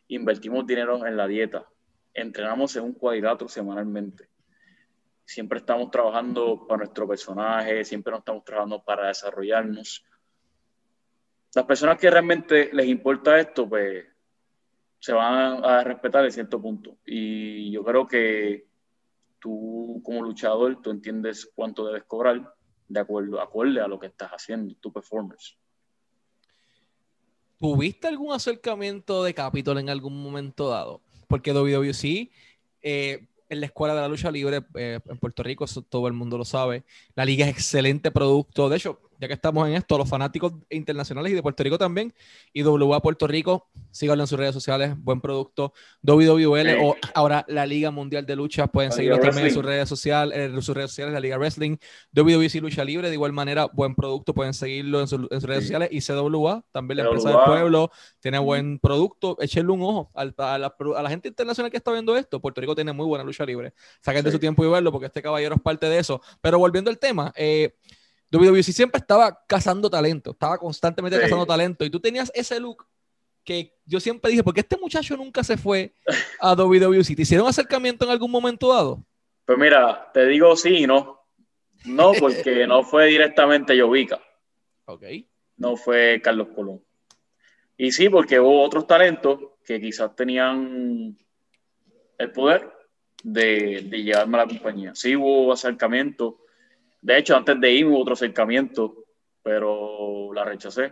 invertimos 0.08 0.66
dinero 0.66 1.06
en 1.06 1.16
la 1.16 1.26
dieta, 1.26 1.66
entrenamos 2.14 2.76
en 2.76 2.84
un 2.84 2.92
cuadrilátero 2.92 3.48
semanalmente. 3.48 4.28
Siempre 5.24 5.58
estamos 5.58 5.90
trabajando 5.90 6.66
para 6.66 6.78
nuestro 6.78 7.08
personaje, 7.08 7.84
siempre 7.84 8.12
nos 8.12 8.20
estamos 8.20 8.44
trabajando 8.44 8.82
para 8.82 9.08
desarrollarnos. 9.08 10.04
Las 11.54 11.64
personas 11.64 11.98
que 11.98 12.10
realmente 12.10 12.70
les 12.72 12.86
importa 12.86 13.38
esto, 13.38 13.68
pues 13.68 14.04
se 14.98 15.12
van 15.12 15.64
a 15.64 15.82
respetar 15.84 16.24
en 16.24 16.32
cierto 16.32 16.60
punto. 16.60 16.96
Y 17.04 17.70
yo 17.70 17.84
creo 17.84 18.06
que 18.06 18.66
tú 19.38 20.00
como 20.04 20.22
luchador, 20.22 20.80
tú 20.80 20.90
entiendes 20.90 21.50
cuánto 21.54 21.86
debes 21.86 22.04
cobrar 22.04 22.54
de 22.88 23.00
acuerdo, 23.00 23.40
acorde 23.40 23.80
a 23.80 23.88
lo 23.88 23.98
que 23.98 24.06
estás 24.06 24.30
haciendo, 24.30 24.74
tu 24.76 24.92
performance. 24.92 25.56
¿Tuviste 27.58 28.08
algún 28.08 28.32
acercamiento 28.32 29.22
de 29.24 29.32
Capitol 29.32 29.78
en 29.78 29.88
algún 29.88 30.22
momento 30.22 30.68
dado? 30.68 31.00
Porque 31.34 31.52
WWC 31.52 32.30
eh, 32.80 33.24
en 33.48 33.58
la 33.58 33.66
escuela 33.66 33.92
de 33.92 34.00
la 34.02 34.06
lucha 34.06 34.30
libre 34.30 34.62
eh, 34.76 35.00
en 35.04 35.18
Puerto 35.18 35.42
Rico, 35.42 35.64
eso 35.64 35.82
todo 35.82 36.06
el 36.06 36.12
mundo 36.12 36.38
lo 36.38 36.44
sabe. 36.44 36.84
La 37.16 37.24
liga 37.24 37.44
es 37.44 37.50
excelente 37.50 38.12
producto. 38.12 38.68
De 38.68 38.76
hecho, 38.76 39.00
ya 39.24 39.28
que 39.28 39.34
estamos 39.34 39.66
en 39.66 39.74
esto, 39.74 39.96
los 39.96 40.08
fanáticos 40.08 40.52
internacionales 40.70 41.32
y 41.32 41.34
de 41.34 41.42
Puerto 41.42 41.62
Rico 41.62 41.78
también, 41.78 42.12
y 42.52 42.62
WA 42.62 43.00
Puerto 43.00 43.26
Rico, 43.26 43.68
síganlo 43.90 44.24
en 44.24 44.26
sus 44.26 44.38
redes 44.38 44.54
sociales, 44.54 44.94
buen 44.98 45.20
producto. 45.20 45.72
WWL 46.02 46.82
o 46.82 46.96
ahora 47.14 47.44
la 47.48 47.66
Liga 47.66 47.90
Mundial 47.90 48.26
de 48.26 48.36
Lucha, 48.36 48.66
pueden 48.66 48.92
seguirlo 48.92 49.18
también 49.18 49.46
en 49.46 49.54
sus 49.54 49.64
redes 49.64 49.88
sociales, 49.88 50.38
en 50.38 50.62
sus 50.62 50.74
redes 50.74 50.90
sociales, 50.90 51.14
la 51.14 51.20
Liga 51.20 51.38
Wrestling, 51.38 51.76
WWC 52.12 52.54
Lucha 52.60 52.84
Libre, 52.84 53.08
de 53.08 53.14
igual 53.14 53.32
manera, 53.32 53.66
buen 53.72 53.94
producto, 53.94 54.34
pueden 54.34 54.54
seguirlo 54.54 55.00
en, 55.00 55.08
sus 55.08 55.28
redes 55.28 55.64
sociales, 55.64 55.88
y 55.90 56.00
CWA, 56.00 56.64
también 56.70 56.98
la 56.98 57.04
empresa 57.04 57.30
del 57.30 57.38
pueblo, 57.46 57.90
tiene 58.20 58.38
buen 58.38 58.78
producto, 58.78 59.36
échenle 59.40 59.72
un 59.72 59.82
ojo 59.82 60.10
a, 60.14 60.58
la, 60.58 61.08
gente 61.08 61.28
internacional 61.28 61.70
que 61.70 61.78
está 61.78 61.92
viendo 61.92 62.16
esto, 62.16 62.40
Puerto 62.40 62.60
Rico 62.60 62.74
tiene 62.74 62.92
muy 62.92 63.06
buena 63.06 63.24
lucha 63.24 63.44
libre, 63.46 63.72
saquen 64.00 64.24
de 64.24 64.30
su 64.30 64.38
tiempo 64.38 64.64
y 64.64 64.68
verlo, 64.68 64.92
porque 64.92 65.06
este 65.06 65.22
caballero 65.22 65.54
es 65.54 65.60
parte 65.62 65.86
de 65.86 65.98
eso. 65.98 66.20
Pero 66.40 66.58
volviendo 66.58 66.90
al 66.90 66.98
tema, 66.98 67.32
eh, 67.36 67.74
WWC 68.30 68.72
siempre 68.72 68.98
estaba 68.98 69.38
cazando 69.46 69.88
talento, 69.88 70.32
estaba 70.32 70.58
constantemente 70.58 71.20
cazando 71.20 71.46
talento 71.46 71.84
y 71.84 71.90
tú 71.90 72.00
tenías 72.00 72.30
ese 72.34 72.58
look 72.58 72.84
que 73.44 73.74
yo 73.84 74.00
siempre 74.00 74.30
dije, 74.30 74.42
¿por 74.42 74.54
qué 74.54 74.60
este 74.60 74.78
muchacho 74.78 75.16
nunca 75.16 75.44
se 75.44 75.56
fue 75.56 75.94
a 76.40 76.54
WWC? 76.56 77.14
¿Te 77.14 77.22
hicieron 77.22 77.46
acercamiento 77.46 78.04
en 78.04 78.10
algún 78.10 78.30
momento 78.30 78.72
dado? 78.72 79.04
Pues 79.44 79.58
mira, 79.58 80.10
te 80.12 80.26
digo 80.26 80.56
sí 80.56 80.78
y 80.78 80.86
no. 80.86 81.20
No, 81.84 82.12
porque 82.18 82.66
no 82.66 82.82
fue 82.82 83.06
directamente 83.06 83.78
Jovica. 83.78 84.20
Ok. 84.86 85.04
No 85.56 85.76
fue 85.76 86.20
Carlos 86.22 86.48
Colón. 86.54 86.82
Y 87.76 87.92
sí, 87.92 88.08
porque 88.08 88.40
hubo 88.40 88.62
otros 88.62 88.86
talentos 88.86 89.38
que 89.64 89.80
quizás 89.80 90.14
tenían 90.16 91.16
el 92.18 92.32
poder 92.32 92.72
de, 93.22 93.82
de 93.82 94.02
llevarme 94.02 94.38
a 94.38 94.40
la 94.42 94.48
compañía. 94.48 94.94
Sí 94.94 95.16
hubo 95.16 95.52
acercamiento 95.52 96.38
de 97.04 97.18
hecho, 97.18 97.36
antes 97.36 97.60
de 97.60 97.70
ir 97.70 97.84
hubo 97.84 98.00
otro 98.00 98.14
acercamiento, 98.14 99.04
pero 99.42 100.32
la 100.32 100.42
rechacé 100.42 100.90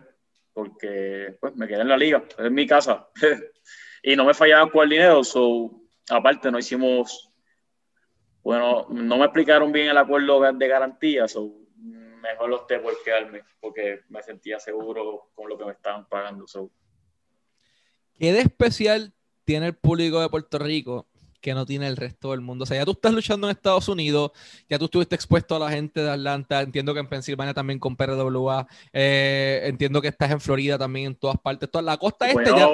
porque 0.52 1.38
pues, 1.40 1.56
me 1.56 1.66
quedé 1.66 1.80
en 1.80 1.88
la 1.88 1.96
liga, 1.96 2.22
es 2.36 2.50
mi 2.50 2.66
casa. 2.66 3.08
y 4.02 4.14
no 4.14 4.26
me 4.26 4.34
fallaban 4.34 4.70
el 4.74 4.88
dinero, 4.90 5.24
so, 5.24 5.70
aparte 6.10 6.50
no 6.50 6.58
hicimos, 6.58 7.30
bueno, 8.42 8.88
no 8.90 9.16
me 9.16 9.24
explicaron 9.24 9.72
bien 9.72 9.88
el 9.88 9.96
acuerdo 9.96 10.38
de 10.52 10.68
garantía, 10.68 11.26
so, 11.26 11.50
mejor 11.76 12.50
lo 12.50 12.56
opté 12.56 12.78
por 12.78 13.02
quedarme, 13.02 13.44
porque 13.58 14.02
me 14.10 14.22
sentía 14.22 14.60
seguro 14.60 15.30
con 15.34 15.48
lo 15.48 15.56
que 15.56 15.64
me 15.64 15.72
estaban 15.72 16.06
pagando. 16.10 16.46
So. 16.46 16.70
¿Qué 18.12 18.34
de 18.34 18.40
especial 18.40 19.14
tiene 19.44 19.68
el 19.68 19.76
público 19.76 20.20
de 20.20 20.28
Puerto 20.28 20.58
Rico 20.58 21.08
que 21.42 21.52
no 21.52 21.66
tiene 21.66 21.88
el 21.88 21.96
resto 21.96 22.30
del 22.30 22.40
mundo. 22.40 22.62
O 22.62 22.66
sea, 22.66 22.78
ya 22.78 22.84
tú 22.84 22.92
estás 22.92 23.12
luchando 23.12 23.46
en 23.46 23.50
Estados 23.50 23.88
Unidos, 23.88 24.30
ya 24.68 24.78
tú 24.78 24.86
estuviste 24.86 25.14
expuesto 25.14 25.56
a 25.56 25.58
la 25.58 25.70
gente 25.70 26.00
de 26.00 26.10
Atlanta, 26.10 26.62
entiendo 26.62 26.94
que 26.94 27.00
en 27.00 27.08
Pensilvania 27.08 27.52
también 27.52 27.78
con 27.78 27.96
PRWA, 27.96 28.66
eh, 28.92 29.60
entiendo 29.64 30.00
que 30.00 30.08
estás 30.08 30.30
en 30.30 30.40
Florida 30.40 30.78
también, 30.78 31.08
en 31.08 31.14
todas 31.16 31.38
partes, 31.38 31.70
toda 31.70 31.82
la 31.82 31.98
costa 31.98 32.30
este 32.30 32.50
ya... 32.50 32.68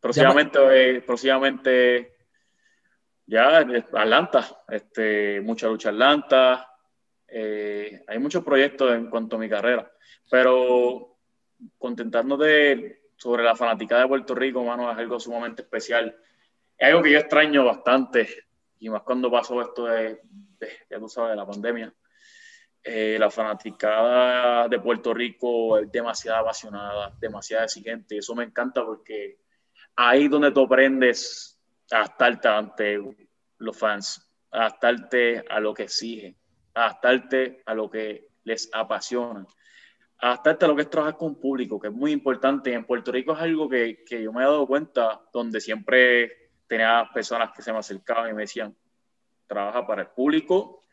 Próximamente, 0.00 1.00
próximamente 1.00 2.16
ya 3.24 3.58
Atlanta, 3.58 4.62
este, 4.68 5.40
mucha 5.40 5.68
lucha 5.68 5.88
Atlanta, 5.88 6.68
eh, 7.26 8.04
hay 8.06 8.18
muchos 8.18 8.44
proyectos 8.44 8.94
en 8.94 9.08
cuanto 9.08 9.36
a 9.36 9.38
mi 9.38 9.48
carrera, 9.48 9.90
pero 10.30 11.16
de 12.38 13.00
sobre 13.16 13.42
la 13.42 13.56
fanática 13.56 13.98
de 13.98 14.08
Puerto 14.08 14.34
Rico, 14.34 14.62
mano, 14.62 14.90
es 14.92 14.98
algo 14.98 15.18
sumamente 15.18 15.62
especial. 15.62 16.16
Es 16.78 16.88
algo 16.88 17.02
que 17.02 17.12
yo 17.12 17.18
extraño 17.18 17.64
bastante, 17.64 18.28
y 18.78 18.90
más 18.90 19.02
cuando 19.02 19.30
pasó 19.30 19.60
esto 19.62 19.86
de, 19.86 20.20
ya 20.90 20.98
tú 20.98 21.08
sabes, 21.08 21.36
la 21.36 21.46
pandemia. 21.46 21.92
Eh, 22.82 23.16
la 23.18 23.30
fanaticada 23.30 24.68
de 24.68 24.78
Puerto 24.78 25.12
Rico 25.12 25.78
es 25.78 25.90
demasiado 25.90 26.38
apasionada, 26.38 27.12
demasiado 27.18 27.64
exigente. 27.64 28.18
Eso 28.18 28.34
me 28.34 28.44
encanta 28.44 28.84
porque 28.84 29.40
ahí 29.96 30.28
donde 30.28 30.52
tú 30.52 30.64
aprendes 30.64 31.60
a 31.90 31.96
adaptarte 31.96 32.48
ante 32.48 33.00
los 33.58 33.76
fans, 33.76 34.30
a 34.52 34.66
adaptarte 34.66 35.44
a 35.48 35.58
lo 35.58 35.74
que 35.74 35.84
exigen, 35.84 36.36
a 36.74 36.84
adaptarte 36.84 37.62
a 37.66 37.74
lo 37.74 37.90
que 37.90 38.28
les 38.44 38.70
apasiona, 38.72 39.44
a 40.18 40.26
adaptarte 40.28 40.64
a 40.64 40.68
lo 40.68 40.76
que 40.76 40.82
es 40.82 40.90
trabajar 40.90 41.16
con 41.16 41.40
público, 41.40 41.80
que 41.80 41.88
es 41.88 41.94
muy 41.94 42.12
importante. 42.12 42.72
En 42.72 42.84
Puerto 42.84 43.10
Rico 43.10 43.32
es 43.32 43.40
algo 43.40 43.68
que, 43.68 44.04
que 44.04 44.22
yo 44.22 44.32
me 44.32 44.42
he 44.42 44.44
dado 44.44 44.64
cuenta, 44.64 45.22
donde 45.32 45.60
siempre 45.60 46.45
tenía 46.66 47.08
personas 47.12 47.50
que 47.54 47.62
se 47.62 47.72
me 47.72 47.78
acercaban 47.78 48.30
y 48.30 48.34
me 48.34 48.42
decían, 48.42 48.74
trabaja 49.46 49.86
para 49.86 50.02
el 50.02 50.08
público, 50.08 50.84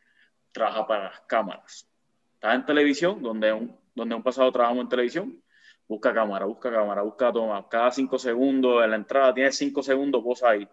trabaja 0.51 0.87
para 0.87 1.03
las 1.05 1.21
cámaras. 1.21 1.89
Estás 2.35 2.55
en 2.55 2.65
televisión, 2.65 3.21
donde 3.21 3.51
un, 3.53 3.77
donde 3.95 4.15
un 4.15 4.23
pasado 4.23 4.51
trabajamos 4.51 4.83
en 4.83 4.89
televisión, 4.89 5.43
busca 5.87 6.13
cámara, 6.13 6.45
busca 6.45 6.71
cámara, 6.71 7.01
busca 7.01 7.31
toma. 7.31 7.67
Cada 7.69 7.91
cinco 7.91 8.17
segundos 8.17 8.83
en 8.83 8.91
la 8.91 8.95
entrada 8.95 9.33
tienes 9.33 9.57
cinco 9.57 9.81
segundos, 9.83 10.23
vos 10.23 10.43
ahí. 10.43 10.67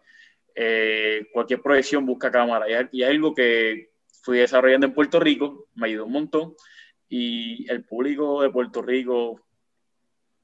Eh, 0.54 1.28
cualquier 1.32 1.62
proyección 1.62 2.04
busca 2.06 2.30
cámara. 2.30 2.68
Y, 2.68 3.02
hay 3.02 3.10
algo 3.10 3.34
que 3.34 3.92
fui 4.22 4.38
desarrollando 4.38 4.86
en 4.86 4.94
Puerto 4.94 5.20
Rico, 5.20 5.68
me 5.74 5.88
ayudó 5.88 6.06
un 6.06 6.12
montón. 6.12 6.54
Y 7.08 7.70
el 7.70 7.84
público 7.84 8.42
de 8.42 8.50
Puerto 8.50 8.82
Rico 8.82 9.40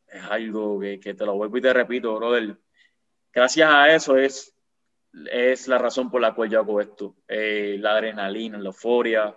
es 0.08 0.22
algo 0.24 0.80
que, 0.80 0.98
que 0.98 1.14
te 1.14 1.26
lo 1.26 1.34
vuelvo 1.34 1.58
y 1.58 1.60
te 1.60 1.72
repito, 1.72 2.16
brother. 2.16 2.56
Gracias 3.36 3.70
a 3.70 3.94
eso 3.94 4.16
es, 4.16 4.56
es 5.30 5.68
la 5.68 5.76
razón 5.76 6.10
por 6.10 6.22
la 6.22 6.34
cual 6.34 6.48
yo 6.48 6.58
hago 6.58 6.80
esto. 6.80 7.16
Eh, 7.28 7.76
la 7.78 7.92
adrenalina, 7.92 8.56
la 8.56 8.68
euforia, 8.68 9.36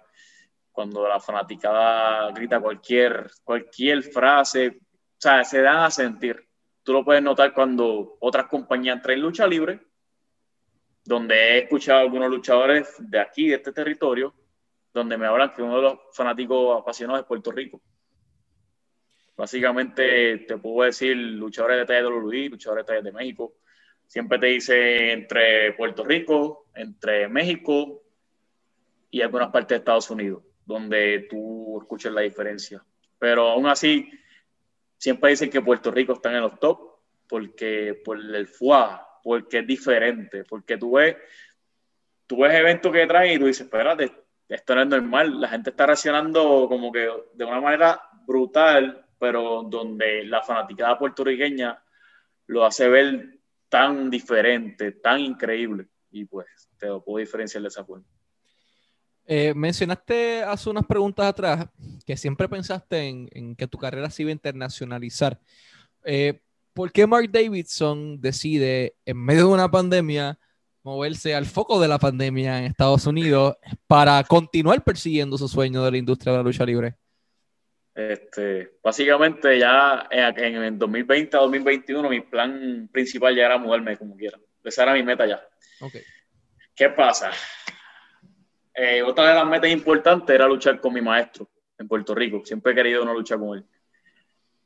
cuando 0.72 1.06
la 1.06 1.20
fanaticada 1.20 2.32
grita 2.32 2.62
cualquier, 2.62 3.30
cualquier 3.44 4.02
frase, 4.04 4.68
o 4.70 5.18
sea, 5.18 5.44
se 5.44 5.62
dan 5.62 5.80
a 5.80 5.92
sentir. 5.92 6.48
Tú 6.82 6.94
lo 6.94 7.04
puedes 7.04 7.22
notar 7.22 7.54
cuando 7.54 8.16
otras 8.22 8.46
compañías 8.46 9.02
traen 9.02 9.20
lucha 9.20 9.46
libre, 9.46 9.82
donde 11.04 11.36
he 11.36 11.58
escuchado 11.64 12.00
a 12.00 12.04
algunos 12.04 12.30
luchadores 12.30 12.96
de 13.00 13.20
aquí, 13.20 13.50
de 13.50 13.56
este 13.56 13.74
territorio, 13.74 14.34
donde 14.94 15.18
me 15.18 15.26
hablan 15.28 15.54
que 15.54 15.62
uno 15.62 15.76
de 15.76 15.82
los 15.82 16.00
fanáticos 16.14 16.80
apasionados 16.80 17.24
es 17.24 17.28
Puerto 17.28 17.52
Rico. 17.52 17.82
Básicamente, 19.36 20.38
te 20.38 20.58
puedo 20.58 20.86
decir 20.86 21.18
luchadores 21.18 21.86
de 21.86 22.02
WWE, 22.02 22.48
luchadores 22.48 22.86
de, 22.86 23.02
de 23.02 23.12
México. 23.12 23.56
Siempre 24.10 24.40
te 24.40 24.48
dice 24.48 25.12
entre 25.12 25.74
Puerto 25.74 26.04
Rico, 26.04 26.66
entre 26.74 27.28
México 27.28 28.02
y 29.12 29.22
algunas 29.22 29.50
partes 29.52 29.70
de 29.70 29.76
Estados 29.76 30.10
Unidos, 30.10 30.42
donde 30.66 31.28
tú 31.30 31.80
escuchas 31.80 32.12
la 32.12 32.22
diferencia. 32.22 32.84
Pero 33.20 33.50
aún 33.50 33.68
así, 33.68 34.10
siempre 34.98 35.30
dicen 35.30 35.52
que 35.52 35.62
Puerto 35.62 35.92
Rico 35.92 36.14
está 36.14 36.32
en 36.32 36.42
los 36.42 36.60
top 36.60 37.02
porque 37.28 38.02
por 38.04 38.18
el 38.18 38.48
FUA, 38.48 39.20
porque 39.24 39.60
es 39.60 39.68
diferente, 39.68 40.44
porque 40.44 40.78
tú 40.78 40.94
ves, 40.94 41.16
tú 42.26 42.40
ves 42.40 42.56
eventos 42.56 42.92
que 42.92 43.06
traen 43.06 43.34
y 43.34 43.38
tú 43.38 43.46
dices, 43.46 43.68
espérate, 43.68 44.12
esto 44.48 44.74
no 44.74 44.82
es 44.82 44.88
normal, 44.88 45.40
la 45.40 45.50
gente 45.50 45.70
está 45.70 45.86
reaccionando 45.86 46.66
como 46.68 46.92
que 46.92 47.08
de 47.36 47.46
una 47.46 47.62
manera 47.62 48.02
brutal, 48.26 49.06
pero 49.20 49.62
donde 49.62 50.24
la 50.24 50.42
fanaticada 50.42 50.98
puertorriqueña 50.98 51.80
lo 52.48 52.66
hace 52.66 52.90
ver 52.90 53.39
tan 53.70 54.10
diferente, 54.10 54.92
tan 54.92 55.20
increíble, 55.20 55.88
y 56.12 56.26
pues 56.26 56.48
te 56.78 56.88
lo 56.88 57.04
puedo 57.04 57.20
diferenciar 57.20 57.62
de 57.62 57.70
esa 57.70 57.86
forma. 57.86 58.06
Eh, 59.32 59.54
mencionaste 59.54 60.42
hace 60.42 60.72
unas 60.72 60.88
preguntas 60.88 61.28
atrás 61.28 61.68
que 62.04 62.18
siempre 62.18 62.50
pensaste 62.50 63.08
en, 63.08 63.56
que 63.56 63.68
tu 63.68 63.78
carrera 63.78 64.10
se 64.10 64.24
iba 64.24 64.30
a 64.30 64.32
internacionalizar. 64.32 65.40
Eh, 66.04 66.42
¿Por 66.74 66.92
qué 66.92 67.06
Mark 67.06 67.30
Davidson 67.32 68.20
decide, 68.20 68.96
en 69.06 69.18
medio 69.18 69.48
de 69.48 69.54
una 69.54 69.70
pandemia, 69.70 70.40
moverse 70.82 71.36
al 71.36 71.46
foco 71.46 71.80
de 71.80 71.88
la 71.88 72.00
pandemia 72.00 72.58
en 72.58 72.66
Estados 72.66 73.06
Unidos 73.06 73.56
para 73.86 74.24
continuar 74.24 74.84
persiguiendo 74.84 75.38
su 75.38 75.48
sueño 75.48 75.84
de 75.84 75.92
la 75.92 75.98
industria 75.98 76.32
de 76.32 76.38
la 76.40 76.44
lucha 76.44 76.66
libre? 76.66 76.96
Este, 77.96 78.78
básicamente 78.82 79.60
ya 79.60 80.08
en, 80.10 80.56
el 80.56 80.78
2020 80.78 81.36
a 81.36 81.40
2021 81.42 82.10
mi 82.10 82.22
plan 82.22 82.90
principal 82.92 83.36
ya 83.36 83.46
era 83.46 83.58
moverme 83.58 83.98
como 83.98 84.16
quiera. 84.16 84.40
Esa 84.64 84.84
era 84.84 84.94
mi 84.94 85.04
meta 85.04 85.26
ya. 85.26 85.42
Okay. 85.82 86.02
¿Qué 86.76 86.90
pasa? 86.90 87.32
Eh, 88.74 89.02
otra 89.02 89.30
de 89.30 89.36
las 89.36 89.48
metas 89.48 89.70
importantes 89.70 90.34
era 90.34 90.48
luchar 90.48 90.80
con 90.80 90.94
mi 90.94 91.02
maestro 91.02 91.50
en 91.78 91.88
Puerto 91.88 92.16
Rico. 92.16 92.42
Siempre 92.46 92.72
he 92.72 92.76
querido 92.76 93.04
una 93.04 93.14
lucha 93.14 93.38
con 93.38 93.58
él. 93.58 93.66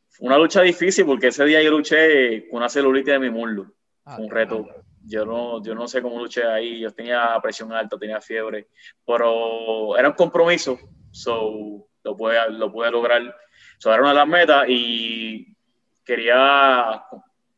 Fue 0.09 0.27
una 0.27 0.37
lucha 0.37 0.61
difícil 0.61 1.05
porque 1.05 1.27
ese 1.27 1.43
día 1.45 1.61
yo 1.63 1.71
luché 1.71 2.47
con 2.49 2.57
una 2.57 2.69
celulitis 2.69 3.13
de 3.13 3.19
mi 3.19 3.31
muslo. 3.31 3.73
Ah, 4.05 4.17
un 4.19 4.29
reto. 4.29 4.67
Yo 5.05 5.25
no, 5.25 5.63
yo 5.63 5.73
no 5.73 5.87
sé 5.87 6.01
cómo 6.01 6.19
luché 6.19 6.45
ahí. 6.45 6.79
Yo 6.79 6.91
tenía 6.91 7.35
presión 7.41 7.73
alta, 7.73 7.97
tenía 7.97 8.21
fiebre. 8.21 8.67
Pero 9.05 9.97
era 9.97 10.09
un 10.09 10.15
compromiso. 10.15 10.77
So, 11.09 11.87
lo 12.03 12.15
pude, 12.17 12.51
lo 12.51 12.71
pude 12.71 12.91
lograr. 12.91 13.35
So, 13.77 13.91
era 13.91 14.01
una 14.01 14.09
de 14.09 14.15
las 14.15 14.27
metas 14.27 14.65
y 14.67 15.55
quería. 16.03 17.03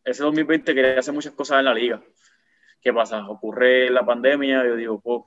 Ese 0.03 0.23
2020 0.23 0.75
quería 0.75 0.99
hacer 0.99 1.13
muchas 1.13 1.33
cosas 1.33 1.59
en 1.59 1.65
la 1.65 1.73
liga. 1.73 2.01
¿Qué 2.79 2.93
pasa? 2.93 3.27
Ocurre 3.27 3.89
la 3.89 4.05
pandemia. 4.05 4.63
Yo 4.65 4.75
digo, 4.75 5.01
pues, 5.01 5.21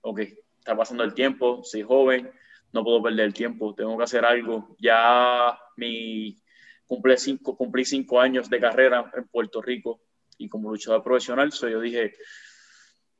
ok, 0.00 0.20
está 0.58 0.76
pasando 0.76 1.04
el 1.04 1.14
tiempo, 1.14 1.62
soy 1.62 1.82
joven, 1.82 2.30
no 2.72 2.82
puedo 2.82 3.02
perder 3.02 3.26
el 3.26 3.34
tiempo, 3.34 3.74
tengo 3.74 3.96
que 3.96 4.04
hacer 4.04 4.24
algo. 4.24 4.76
Ya 4.80 5.56
mi, 5.76 6.36
cumplí, 6.86 7.16
cinco, 7.16 7.56
cumplí 7.56 7.84
cinco 7.84 8.20
años 8.20 8.50
de 8.50 8.60
carrera 8.60 9.10
en 9.14 9.28
Puerto 9.28 9.62
Rico 9.62 10.00
y 10.38 10.48
como 10.48 10.70
luchador 10.70 11.02
profesional, 11.02 11.52
so 11.52 11.68
yo 11.68 11.80
dije, 11.80 12.14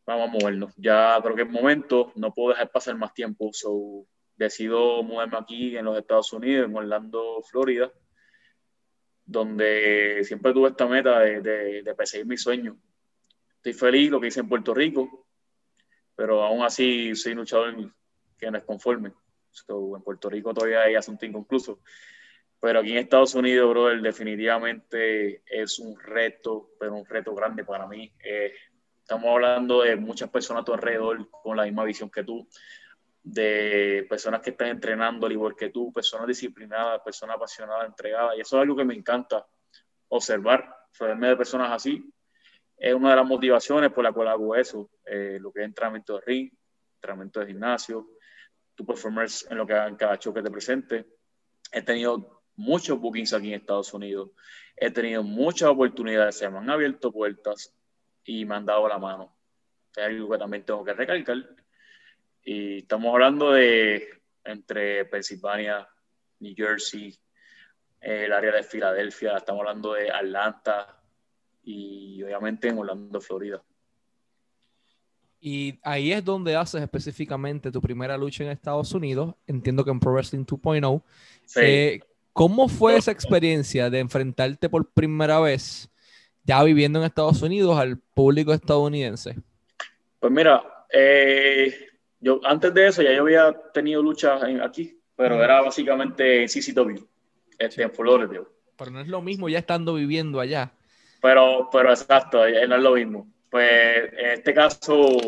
vamos 0.05 0.29
a 0.29 0.33
movernos. 0.33 0.75
Ya 0.77 1.19
creo 1.23 1.37
que 1.37 1.43
es 1.43 1.49
momento, 1.49 2.13
no 2.17 2.33
puedo 2.33 2.51
dejar 2.51 2.71
pasar 2.71 2.97
más 2.97 3.15
tiempo, 3.15 3.51
so 3.53 4.07
decido 4.37 5.03
moverme 5.03 5.39
aquí 5.39 5.77
en 5.77 5.85
los 5.85 5.99
Estados 5.99 6.33
Unidos, 6.33 6.69
en 6.69 6.77
Orlando, 6.77 7.43
Florida, 7.43 7.93
donde 9.25 10.21
siempre 10.25 10.53
tuve 10.53 10.69
esta 10.69 10.87
meta 10.87 11.21
de, 11.21 11.41
de, 11.41 11.83
de 11.83 11.95
perseguir 11.95 12.27
mi 12.27 12.37
sueño. 12.37 12.79
Estoy 13.57 13.73
feliz 13.73 14.11
lo 14.11 14.21
que 14.21 14.29
hice 14.29 14.41
en 14.41 14.49
Puerto 14.49 14.73
Rico, 14.73 15.27
pero 16.15 16.43
aún 16.43 16.65
así 16.65 17.15
soy 17.15 17.35
luchador 17.35 17.75
que 18.39 18.51
no 18.51 18.59
es 18.59 18.65
conforme. 18.65 19.13
en 19.69 20.03
Puerto 20.03 20.31
Rico 20.31 20.55
todavía 20.55 20.83
hay 20.83 20.95
asunto 20.95 21.27
inconcluso. 21.27 21.81
Pero 22.61 22.81
aquí 22.81 22.93
en 22.93 22.99
Estados 22.99 23.35
Unidos, 23.35 23.69
brother, 23.71 24.01
definitivamente 24.01 25.43
es 25.47 25.79
un 25.79 25.99
reto, 25.99 26.71
pero 26.81 26.95
un 26.95 27.05
reto 27.05 27.35
grande 27.35 27.65
para 27.65 27.87
mí. 27.87 28.13
Eh, 28.25 28.55
estamos 29.01 29.27
hablando 29.27 29.83
de 29.83 29.97
muchas 29.97 30.31
personas 30.31 30.63
a 30.63 30.65
tu 30.65 30.73
alrededor 30.73 31.31
con 31.31 31.57
la 31.57 31.65
misma 31.65 31.85
visión 31.85 32.11
que 32.11 32.25
tú, 32.25 32.49
de 33.27 34.07
personas 34.09 34.41
que 34.41 34.51
están 34.51 34.69
entrenando 34.69 35.27
al 35.27 35.33
igual 35.33 35.57
que 35.57 35.71
tú, 35.71 35.93
personas 35.93 36.29
disciplinadas, 36.29 37.03
personas 37.05 37.35
apasionadas, 37.35 37.87
entregadas. 37.87 38.37
Y 38.37 38.41
eso 38.41 38.57
es 38.57 38.63
algo 38.63 38.77
que 38.77 38.85
me 38.85 38.95
encanta 38.95 39.45
observar, 40.09 40.73
rodearme 40.97 41.29
de 41.29 41.37
personas 41.37 41.73
así, 41.73 42.09
es 42.77 42.95
una 42.95 43.11
de 43.11 43.17
las 43.17 43.27
motivaciones 43.27 43.91
por 43.91 44.05
la 44.05 44.13
cual 44.13 44.29
hago 44.29 44.55
eso, 44.55 44.91
eh, 45.05 45.39
lo 45.41 45.51
que 45.51 45.61
es 45.61 45.67
entrenamiento 45.67 46.15
de 46.15 46.21
ring, 46.25 46.53
entrenamiento 46.95 47.41
de 47.41 47.47
gimnasio, 47.47 48.07
tu 48.77 48.87
performance 48.87 49.45
en 49.51 49.59
lo 49.59 49.67
que 49.67 49.75
en 49.75 49.97
cada 49.97 50.17
show 50.19 50.33
que 50.33 50.43
te 50.43 50.51
presente. 50.51 51.07
He 51.73 51.83
tenido 51.83 52.45
muchos 52.55 53.01
bookings 53.01 53.33
aquí 53.33 53.49
en 53.49 53.61
Estados 53.61 53.93
Unidos, 53.93 54.31
he 54.77 54.93
tenido 54.93 55.25
muchas 55.25 55.69
oportunidades, 55.69 56.39
se 56.39 56.49
me 56.49 56.59
han 56.59 56.71
abierto 56.71 57.11
puertas 57.11 57.75
y 58.25 58.45
me 58.45 58.55
han 58.55 58.67
dado 58.67 58.87
la 58.87 58.99
mano. 58.99 59.37
Es 59.97 60.05
algo 60.05 60.31
que 60.31 60.39
también 60.39 60.65
tengo 60.65 60.85
que 60.85 60.93
recalcar. 60.93 61.66
Y 62.49 62.79
estamos 62.79 63.13
hablando 63.13 63.51
de 63.51 64.09
entre 64.45 65.05
Pensilvania, 65.07 65.87
New 66.39 66.55
Jersey, 66.57 67.13
el 68.01 68.33
área 68.33 68.53
de 68.53 68.63
Filadelfia, 68.63 69.37
estamos 69.37 69.63
hablando 69.63 69.95
de 69.95 70.13
Atlanta, 70.13 70.97
y 71.65 72.23
obviamente 72.23 72.69
en 72.69 72.79
Orlando, 72.79 73.21
Florida. 73.21 73.61
Y 75.41 75.77
ahí 75.83 76.13
es 76.13 76.25
donde 76.25 76.55
haces 76.55 76.81
específicamente 76.81 77.73
tu 77.73 77.83
primera 77.83 78.17
lucha 78.17 78.45
en 78.45 78.51
Estados 78.51 78.93
Unidos. 78.95 79.35
Entiendo 79.49 79.85
que 79.85 79.91
en 79.91 79.99
Pro 79.99 80.13
Wrestling 80.13 80.45
2.0. 80.45 81.03
Eh, 81.57 82.01
¿Cómo 82.33 82.69
fue 82.69 82.97
esa 82.97 83.11
experiencia 83.11 83.91
de 83.91 83.99
enfrentarte 83.99 84.69
por 84.69 84.89
primera 84.89 85.41
vez, 85.41 85.91
ya 86.45 86.63
viviendo 86.63 87.01
en 87.01 87.07
Estados 87.07 87.43
Unidos, 87.43 87.77
al 87.77 87.99
público 87.99 88.53
estadounidense? 88.53 89.35
Pues 90.21 90.33
mira, 90.33 90.63
eh, 90.93 91.75
yo 92.21 92.41
antes 92.45 92.73
de 92.75 92.87
eso 92.87 93.03
ya 93.03 93.13
yo 93.13 93.23
había 93.23 93.53
tenido 93.73 94.03
luchas 94.03 94.43
aquí, 94.63 94.99
pero 95.15 95.43
era 95.43 95.63
básicamente 95.63 96.43
en 96.43 96.49
CCW, 96.49 97.07
este, 97.59 97.83
en 97.83 97.91
Florida. 97.91 98.43
Pero 98.77 98.91
no 98.91 99.01
es 99.01 99.09
lo 99.09 99.23
mismo 99.23 99.49
ya 99.49 99.59
estando 99.59 99.95
viviendo 99.95 100.41
allá. 100.41 100.73
Pero, 101.21 101.69
pero 101.73 101.91
exacto, 101.91 102.39
no 102.39 102.77
es 102.77 102.83
lo 102.83 102.95
mismo. 102.95 103.27
Pues 103.51 104.13
en 104.13 104.31
este 104.33 104.53
caso 104.53 105.19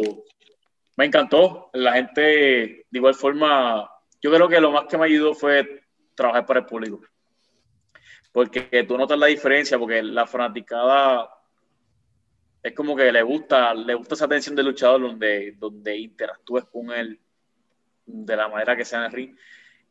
me 0.96 1.06
encantó. 1.06 1.70
La 1.72 1.94
gente, 1.94 2.20
de 2.20 2.86
igual 2.90 3.14
forma, 3.14 3.88
yo 4.20 4.32
creo 4.32 4.48
que 4.48 4.60
lo 4.60 4.70
más 4.70 4.84
que 4.86 4.98
me 4.98 5.06
ayudó 5.06 5.34
fue 5.34 5.82
trabajar 6.14 6.44
para 6.44 6.60
el 6.60 6.66
público. 6.66 7.00
Porque 8.32 8.84
tú 8.86 8.98
notas 8.98 9.18
la 9.18 9.26
diferencia, 9.26 9.78
porque 9.78 10.02
la 10.02 10.26
fanaticada 10.26 11.28
es 12.62 12.74
como 12.74 12.96
que 12.96 13.12
le 13.12 13.22
gusta, 13.22 13.72
le 13.74 13.94
gusta 13.94 14.14
esa 14.14 14.24
atención 14.24 14.56
del 14.56 14.66
luchador 14.66 15.00
donde, 15.00 15.52
donde 15.58 15.96
interactúes 15.96 16.64
con 16.64 16.90
él 16.90 17.18
de 18.04 18.36
la 18.36 18.48
manera 18.48 18.76
que 18.76 18.84
sea 18.84 19.00
en 19.00 19.04
el 19.04 19.12
ring. 19.12 19.36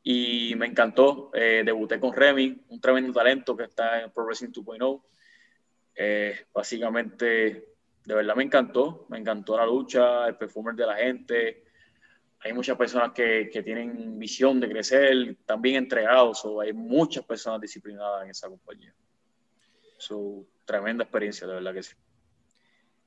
Y 0.03 0.53
me 0.55 0.65
encantó. 0.65 1.31
Eh, 1.33 1.63
debuté 1.65 1.99
con 1.99 2.13
Remy, 2.13 2.65
un 2.69 2.81
tremendo 2.81 3.13
talento 3.13 3.55
que 3.55 3.65
está 3.65 4.01
en 4.01 4.11
Progressing 4.11 4.51
2.0. 4.51 5.03
Eh, 5.95 6.45
básicamente, 6.53 7.75
de 8.05 8.15
verdad 8.15 8.35
me 8.35 8.43
encantó. 8.43 9.05
Me 9.09 9.17
encantó 9.17 9.57
la 9.57 9.65
lucha, 9.65 10.27
el 10.27 10.35
performer 10.35 10.75
de 10.75 10.85
la 10.85 10.95
gente. 10.95 11.63
Hay 12.39 12.53
muchas 12.53 12.77
personas 12.77 13.11
que, 13.13 13.49
que 13.51 13.63
tienen 13.63 14.19
visión 14.19 14.59
de 14.59 14.69
crecer, 14.69 15.37
también 15.45 15.75
entregados. 15.75 16.43
o 16.45 16.61
hay 16.61 16.73
muchas 16.73 17.25
personas 17.25 17.61
disciplinadas 17.61 18.23
en 18.25 18.31
esa 18.31 18.47
compañía. 18.47 18.93
Su 19.97 20.47
tremenda 20.65 21.03
experiencia, 21.03 21.47
de 21.47 21.53
verdad 21.55 21.73
que 21.73 21.83
sí. 21.83 21.95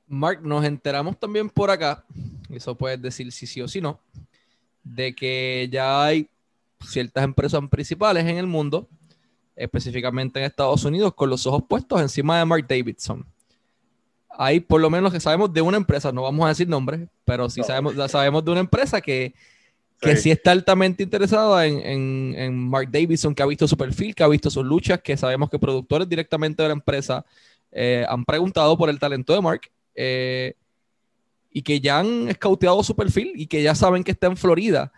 Mark, 0.07 0.41
nos 0.43 0.65
enteramos 0.65 1.19
también 1.19 1.49
por 1.49 1.71
acá, 1.71 2.03
eso 2.49 2.75
puedes 2.75 3.01
decir 3.01 3.31
si 3.31 3.47
sí 3.47 3.61
o 3.61 3.67
si 3.67 3.81
no, 3.81 3.99
de 4.83 5.15
que 5.15 5.69
ya 5.71 6.03
hay 6.03 6.29
ciertas 6.85 7.23
empresas 7.23 7.61
principales 7.69 8.25
en 8.25 8.37
el 8.37 8.47
mundo, 8.47 8.87
específicamente 9.55 10.39
en 10.39 10.45
Estados 10.45 10.83
Unidos, 10.83 11.13
con 11.13 11.29
los 11.29 11.45
ojos 11.45 11.63
puestos 11.67 12.01
encima 12.01 12.39
de 12.39 12.45
Mark 12.45 12.65
Davidson. 12.67 13.25
Hay 14.37 14.59
por 14.59 14.81
lo 14.81 14.89
menos 14.89 15.11
que 15.11 15.19
sabemos 15.19 15.53
de 15.53 15.61
una 15.61 15.77
empresa, 15.77 16.11
no 16.11 16.23
vamos 16.23 16.45
a 16.45 16.49
decir 16.49 16.67
nombres, 16.67 17.07
pero 17.25 17.49
sí 17.49 17.61
sabemos, 17.63 17.95
sabemos 18.11 18.43
de 18.43 18.51
una 18.51 18.61
empresa 18.61 19.01
que, 19.01 19.33
que 19.99 20.15
sí. 20.15 20.31
está 20.31 20.51
altamente 20.51 21.03
interesada 21.03 21.67
en, 21.67 22.33
en, 22.35 22.57
Mark 22.69 22.89
Davidson, 22.89 23.35
que 23.35 23.43
ha 23.43 23.45
visto 23.45 23.67
su 23.67 23.77
perfil, 23.77 24.15
que 24.15 24.23
ha 24.23 24.27
visto 24.27 24.49
sus 24.49 24.65
luchas, 24.65 25.01
que 25.01 25.15
sabemos 25.15 25.49
que 25.49 25.59
productores 25.59 26.09
directamente 26.09 26.63
de 26.63 26.69
la 26.69 26.73
empresa 26.73 27.25
eh, 27.71 28.05
han 28.09 28.25
preguntado 28.25 28.77
por 28.77 28.89
el 28.89 28.99
talento 28.99 29.33
de 29.33 29.41
Mark 29.41 29.61
eh, 29.95 30.55
y 31.49 31.63
que 31.63 31.79
ya 31.81 31.99
han 31.99 32.29
escauteado 32.29 32.83
su 32.83 32.95
perfil 32.95 33.33
y 33.35 33.47
que 33.47 33.61
ya 33.61 33.75
saben 33.75 34.03
que 34.03 34.11
está 34.11 34.27
en 34.27 34.37
Florida. 34.37 34.91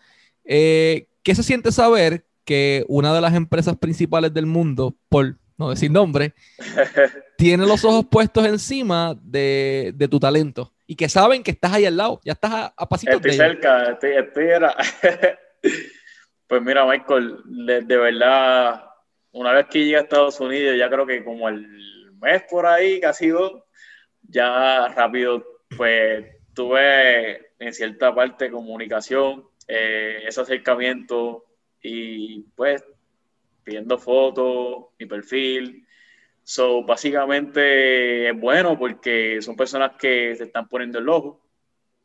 Eh, 0.44 1.08
¿Qué 1.24 1.36
se 1.36 1.44
siente 1.44 1.72
saber 1.72 2.26
que 2.46 2.86
una 2.88 3.14
de 3.14 3.22
las 3.22 3.34
empresas 3.34 3.78
principales 3.78 4.34
del 4.34 4.46
mundo, 4.46 4.96
por 5.10 5.38
no 5.58 5.70
decir 5.70 5.92
nombre, 5.92 6.34
tiene 7.38 7.66
los 7.66 7.84
ojos 7.86 8.06
puestos 8.10 8.46
encima 8.46 9.18
de, 9.22 9.96
tu 10.10 10.20
talento 10.20 10.74
y 10.86 10.96
que 10.96 11.10
saben 11.10 11.44
que 11.44 11.52
estás 11.52 11.74
ahí 11.74 11.86
al 11.86 11.98
lado, 11.98 12.20
ya 12.24 12.34
estás 12.34 12.52
a, 12.52 12.74
a 12.76 12.90
pasitos 12.90 13.16
estoy 13.16 13.34
cerca, 13.34 13.92
estoy, 13.92 14.14
pues 16.48 16.62
mira, 16.62 16.86
Michael, 16.86 17.38
de, 17.46 17.98
verdad, 17.98 18.84
una 19.32 19.54
vez 19.54 19.68
que 19.68 19.80
llegué 19.80 19.98
a 19.98 20.02
Estados 20.02 20.40
Unidos, 20.40 20.78
ya 20.78 20.90
creo 20.90 21.06
que 21.06 21.24
como 21.24 21.48
el 21.48 21.66
mes 22.22 22.44
por 22.50 22.66
ahí, 22.66 23.00
casi 23.00 23.30
dos, 23.30 23.64
ya 24.24 24.88
rápido, 24.90 25.46
pues 25.76 26.26
tuve 26.54 27.52
en 27.60 27.74
cierta 27.74 28.14
parte 28.14 28.52
comunicación, 28.52 29.46
eh, 29.68 30.24
ese 30.28 30.42
acercamiento 30.42 31.46
y 31.82 32.42
pues 32.56 32.84
pidiendo 33.64 33.98
fotos, 33.98 34.86
mi 35.00 35.06
perfil. 35.06 35.88
So, 36.44 36.84
básicamente 36.84 38.30
es 38.30 38.40
bueno 38.40 38.78
porque 38.78 39.42
son 39.42 39.56
personas 39.56 39.94
que 39.98 40.36
se 40.36 40.46
están 40.46 40.68
poniendo 40.68 41.00
el 41.00 41.08
ojo 41.08 41.42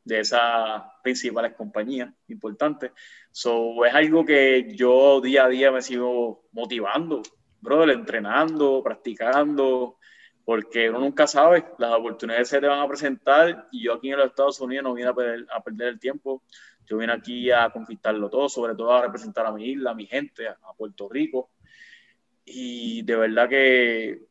de 0.05 0.21
esas 0.21 0.83
principales 1.03 1.55
compañías 1.55 2.11
importantes. 2.29 2.93
So, 3.33 3.85
es 3.85 3.95
algo 3.95 4.25
que 4.25 4.73
yo 4.75 5.21
día 5.21 5.45
a 5.45 5.49
día 5.49 5.73
me 5.73 5.83
sigo 5.83 6.49
motivando, 6.53 7.23
brother, 7.61 7.91
entrenando, 7.91 8.81
practicando, 8.83 9.97
porque 10.49 10.89
uno 10.89 11.01
nunca 11.01 11.27
sabe, 11.27 11.63
las 11.77 11.93
oportunidades 11.93 12.49
se 12.49 12.59
te 12.59 12.67
van 12.67 12.81
a 12.81 12.89
presentar 12.89 13.69
y 13.71 13.83
yo 13.83 13.93
aquí 13.93 14.11
en 14.11 14.17
los 14.17 14.29
Estados 14.29 14.59
Unidos 14.63 14.83
no 14.83 14.95
vine 14.95 15.11
a 15.11 15.13
perder, 15.13 15.47
a 15.53 15.63
perder 15.63 15.89
el 15.89 16.01
tiempo, 16.01 16.43
yo 16.87 16.97
vine 16.97 17.13
aquí 17.13 17.51
a 17.51 17.69
conquistarlo 17.69 18.31
todo, 18.31 18.49
sobre 18.49 18.75
todo 18.75 18.91
a 18.95 19.03
representar 19.03 19.45
a 19.45 19.53
mi 19.53 19.67
isla, 19.67 19.91
a 19.91 19.95
mi 19.95 20.07
gente, 20.07 20.49
a 20.49 20.73
Puerto 20.75 21.07
Rico. 21.07 21.51
Y 22.47 23.03
de 23.03 23.17
verdad 23.17 23.47
que 23.47 24.23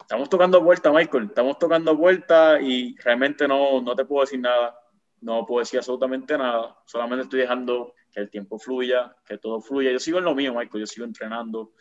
estamos 0.00 0.30
tocando 0.30 0.62
vuelta, 0.62 0.90
Michael, 0.90 1.24
estamos 1.24 1.58
tocando 1.58 1.94
vuelta 1.94 2.58
y 2.58 2.96
realmente 2.96 3.46
no, 3.46 3.82
no 3.82 3.94
te 3.94 4.06
puedo 4.06 4.22
decir 4.22 4.40
nada, 4.40 4.80
no 5.20 5.44
puedo 5.44 5.60
decir 5.60 5.78
absolutamente 5.78 6.38
nada, 6.38 6.74
solamente 6.86 7.24
estoy 7.24 7.40
dejando 7.40 7.92
que 8.10 8.20
el 8.20 8.30
tiempo 8.30 8.58
fluya, 8.58 9.14
que 9.26 9.36
todo 9.36 9.60
fluya. 9.60 9.92
Yo 9.92 9.98
sigo 9.98 10.20
en 10.20 10.24
lo 10.24 10.34
mío, 10.34 10.54
Michael, 10.54 10.80
yo 10.80 10.86
sigo 10.86 11.04
entrenando, 11.04 11.72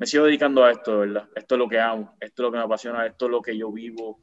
me 0.00 0.06
sigo 0.06 0.24
dedicando 0.24 0.64
a 0.64 0.70
esto, 0.70 1.00
verdad. 1.00 1.28
Esto 1.34 1.54
es 1.54 1.58
lo 1.58 1.68
que 1.68 1.78
amo, 1.78 2.16
esto 2.18 2.42
es 2.42 2.44
lo 2.44 2.50
que 2.50 2.56
me 2.56 2.64
apasiona, 2.64 3.04
esto 3.04 3.26
es 3.26 3.30
lo 3.30 3.42
que 3.42 3.54
yo 3.56 3.70
vivo 3.70 4.22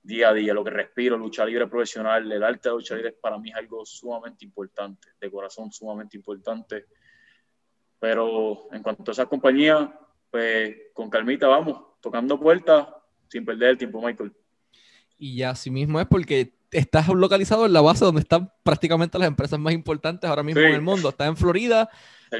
día 0.00 0.28
a 0.28 0.32
día, 0.32 0.54
lo 0.54 0.62
que 0.62 0.70
respiro, 0.70 1.18
lucha 1.18 1.44
libre 1.44 1.66
profesional, 1.66 2.30
el 2.30 2.42
arte 2.44 2.68
de 2.68 2.76
lucha 2.76 2.94
libre 2.94 3.12
para 3.20 3.36
mí 3.36 3.50
es 3.50 3.56
algo 3.56 3.84
sumamente 3.84 4.44
importante, 4.44 5.08
de 5.20 5.28
corazón 5.28 5.72
sumamente 5.72 6.16
importante. 6.16 6.86
Pero 7.98 8.68
en 8.72 8.80
cuanto 8.80 9.10
a 9.10 9.12
esa 9.12 9.26
compañía, 9.26 9.92
pues 10.30 10.76
con 10.94 11.10
calmita 11.10 11.48
vamos, 11.48 11.98
tocando 12.00 12.38
puertas 12.38 12.86
sin 13.26 13.44
perder 13.44 13.70
el 13.70 13.78
tiempo, 13.78 14.00
Michael. 14.00 14.32
Y 15.18 15.42
así 15.42 15.68
mismo 15.68 15.98
es 15.98 16.06
porque 16.06 16.54
estás 16.70 17.08
localizado 17.08 17.66
en 17.66 17.72
la 17.72 17.80
base 17.80 18.04
donde 18.04 18.20
están 18.20 18.52
prácticamente 18.62 19.18
las 19.18 19.26
empresas 19.26 19.58
más 19.58 19.74
importantes 19.74 20.30
ahora 20.30 20.44
mismo 20.44 20.60
en 20.60 20.74
el 20.74 20.80
mundo. 20.80 21.08
Estás 21.08 21.26
en 21.26 21.36
Florida, 21.36 21.90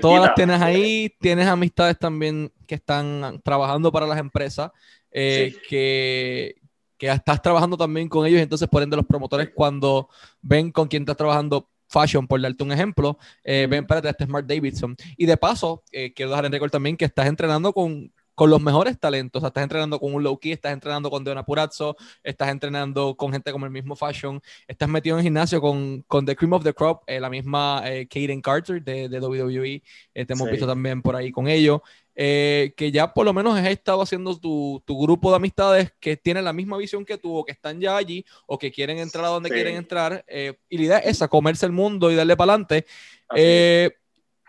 Todas 0.00 0.22
las 0.22 0.34
tienes 0.34 0.60
ahí, 0.60 1.14
tienes 1.20 1.46
amistades 1.46 1.98
también 1.98 2.52
que 2.66 2.74
están 2.76 3.40
trabajando 3.42 3.90
para 3.90 4.06
las 4.06 4.18
empresas, 4.18 4.70
eh, 5.10 5.54
que, 5.68 6.56
que, 6.96 7.08
estás 7.08 7.40
trabajando 7.40 7.76
también 7.76 8.08
con 8.08 8.26
ellos, 8.26 8.40
entonces 8.40 8.68
por 8.68 8.82
ende 8.82 8.96
los 8.96 9.06
promotores 9.06 9.50
cuando 9.54 10.08
ven 10.42 10.70
con 10.70 10.88
quién 10.88 11.02
estás 11.02 11.16
trabajando 11.16 11.68
fashion, 11.88 12.26
por 12.26 12.40
darte 12.40 12.62
un 12.62 12.72
ejemplo, 12.72 13.18
eh, 13.42 13.66
ven, 13.68 13.84
espérate, 13.84 14.08
este 14.08 14.26
Smart 14.26 14.46
Davidson. 14.46 14.96
Y 15.16 15.26
de 15.26 15.36
paso, 15.36 15.82
eh, 15.90 16.12
quiero 16.12 16.30
dejar 16.30 16.46
en 16.46 16.52
récord 16.52 16.70
también 16.70 16.96
que 16.96 17.06
estás 17.06 17.26
entrenando 17.26 17.72
con 17.72 18.12
con 18.38 18.50
los 18.50 18.62
mejores 18.62 18.96
talentos. 19.00 19.42
estás 19.42 19.64
entrenando 19.64 19.98
con 19.98 20.14
un 20.14 20.22
low 20.22 20.38
key, 20.38 20.52
estás 20.52 20.72
entrenando 20.72 21.10
con 21.10 21.24
Deona 21.24 21.44
Purazzo, 21.44 21.96
estás 22.22 22.50
entrenando 22.50 23.16
con 23.16 23.32
gente 23.32 23.50
como 23.50 23.66
el 23.66 23.72
mismo 23.72 23.96
Fashion, 23.96 24.40
estás 24.68 24.88
metido 24.88 25.16
en 25.16 25.18
el 25.18 25.24
gimnasio 25.24 25.60
con, 25.60 26.02
con 26.02 26.24
The 26.24 26.36
Cream 26.36 26.52
of 26.52 26.62
the 26.62 26.72
Crop, 26.72 27.02
eh, 27.08 27.18
la 27.18 27.30
misma 27.30 27.82
eh, 27.86 28.06
Kaden 28.06 28.40
Carter 28.40 28.80
de, 28.80 29.08
de 29.08 29.18
WWE. 29.18 29.82
Eh, 30.14 30.24
te 30.24 30.34
hemos 30.34 30.48
visto 30.48 30.68
también 30.68 31.02
por 31.02 31.16
ahí 31.16 31.32
con 31.32 31.48
ellos. 31.48 31.80
que 32.14 32.90
ya 32.92 33.12
por 33.12 33.24
lo 33.24 33.32
menos 33.32 33.58
has 33.58 33.66
estado 33.66 34.02
haciendo 34.02 34.38
tu, 34.38 34.84
tu, 34.86 35.02
grupo 35.02 35.30
de 35.30 35.36
amistades 35.36 35.92
que 35.98 36.16
tienen 36.16 36.44
la 36.44 36.52
misma 36.52 36.76
visión 36.76 37.04
que 37.04 37.18
tú, 37.18 37.38
o 37.38 37.44
que 37.44 37.50
están 37.50 37.80
ya 37.80 37.96
allí, 37.96 38.24
o 38.46 38.56
que 38.56 38.70
quieren 38.70 38.98
entrar 38.98 39.24
a 39.24 39.28
donde 39.30 39.50
quieren 39.50 39.74
entrar. 39.74 40.24
y 40.68 40.78
la 40.78 40.84
idea 40.84 40.98
es 40.98 41.16
esa, 41.16 41.26
comerse 41.26 41.66
el 41.66 41.72
mundo 41.72 42.08
y 42.12 42.14
darle 42.14 42.36
para 42.36 42.52
adelante. 42.52 42.86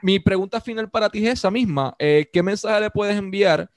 mi 0.03 0.19
pregunta 0.19 0.61
final 0.61 0.91
para 0.91 1.09
ti 1.09 1.25
es 1.25 1.33
esa 1.33 1.49
misma. 1.49 1.95
¿Qué 1.97 2.41
mensaje 2.43 2.81
le 2.81 2.91
puedes 2.91 3.17
enviar 3.17 3.67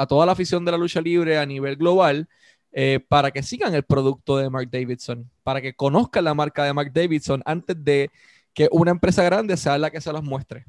a 0.00 0.06
toda 0.06 0.24
la 0.24 0.32
afición 0.32 0.64
de 0.64 0.72
la 0.72 0.78
lucha 0.78 1.02
libre 1.02 1.36
a 1.36 1.44
nivel 1.44 1.76
global 1.76 2.26
eh, 2.72 3.00
para 3.06 3.30
que 3.30 3.42
sigan 3.42 3.74
el 3.74 3.82
producto 3.82 4.38
de 4.38 4.48
Mark 4.48 4.70
Davidson, 4.70 5.30
para 5.42 5.60
que 5.60 5.74
conozcan 5.74 6.24
la 6.24 6.32
marca 6.32 6.64
de 6.64 6.72
Mark 6.72 6.90
Davidson 6.90 7.42
antes 7.44 7.76
de 7.84 8.10
que 8.54 8.66
una 8.72 8.92
empresa 8.92 9.22
grande 9.24 9.58
sea 9.58 9.76
la 9.76 9.90
que 9.90 10.00
se 10.00 10.10
las 10.10 10.22
muestre. 10.22 10.64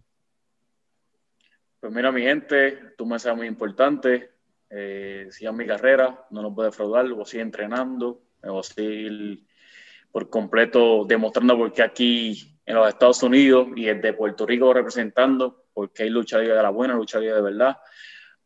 Pues 1.79 1.93
mira, 1.93 2.11
mi 2.11 2.23
gente, 2.23 2.93
tú 2.97 3.05
me 3.05 3.19
sabes 3.19 3.37
muy 3.37 3.47
importante. 3.47 4.31
Eh, 4.69 5.27
sigan 5.31 5.55
mi 5.55 5.65
carrera, 5.65 6.25
no 6.29 6.41
lo 6.41 6.53
puedo 6.53 6.69
defraudar, 6.69 7.07
voy 7.07 7.23
a 7.33 7.41
entrenando, 7.41 8.21
me 8.43 8.49
voy 8.49 8.61
a 8.61 10.11
por 10.11 10.29
completo 10.29 11.05
demostrando 11.05 11.55
por 11.57 11.71
qué 11.71 11.83
aquí 11.83 12.59
en 12.65 12.75
los 12.75 12.89
Estados 12.89 13.23
Unidos 13.23 13.69
y 13.77 13.85
desde 13.85 14.11
Puerto 14.11 14.45
Rico 14.45 14.73
representando, 14.73 15.63
porque 15.73 16.03
hay 16.03 16.09
lucha 16.09 16.37
libre 16.37 16.57
de 16.57 16.63
la 16.63 16.69
buena, 16.69 16.95
lucha 16.95 17.17
libre 17.17 17.35
de 17.35 17.41
verdad 17.41 17.77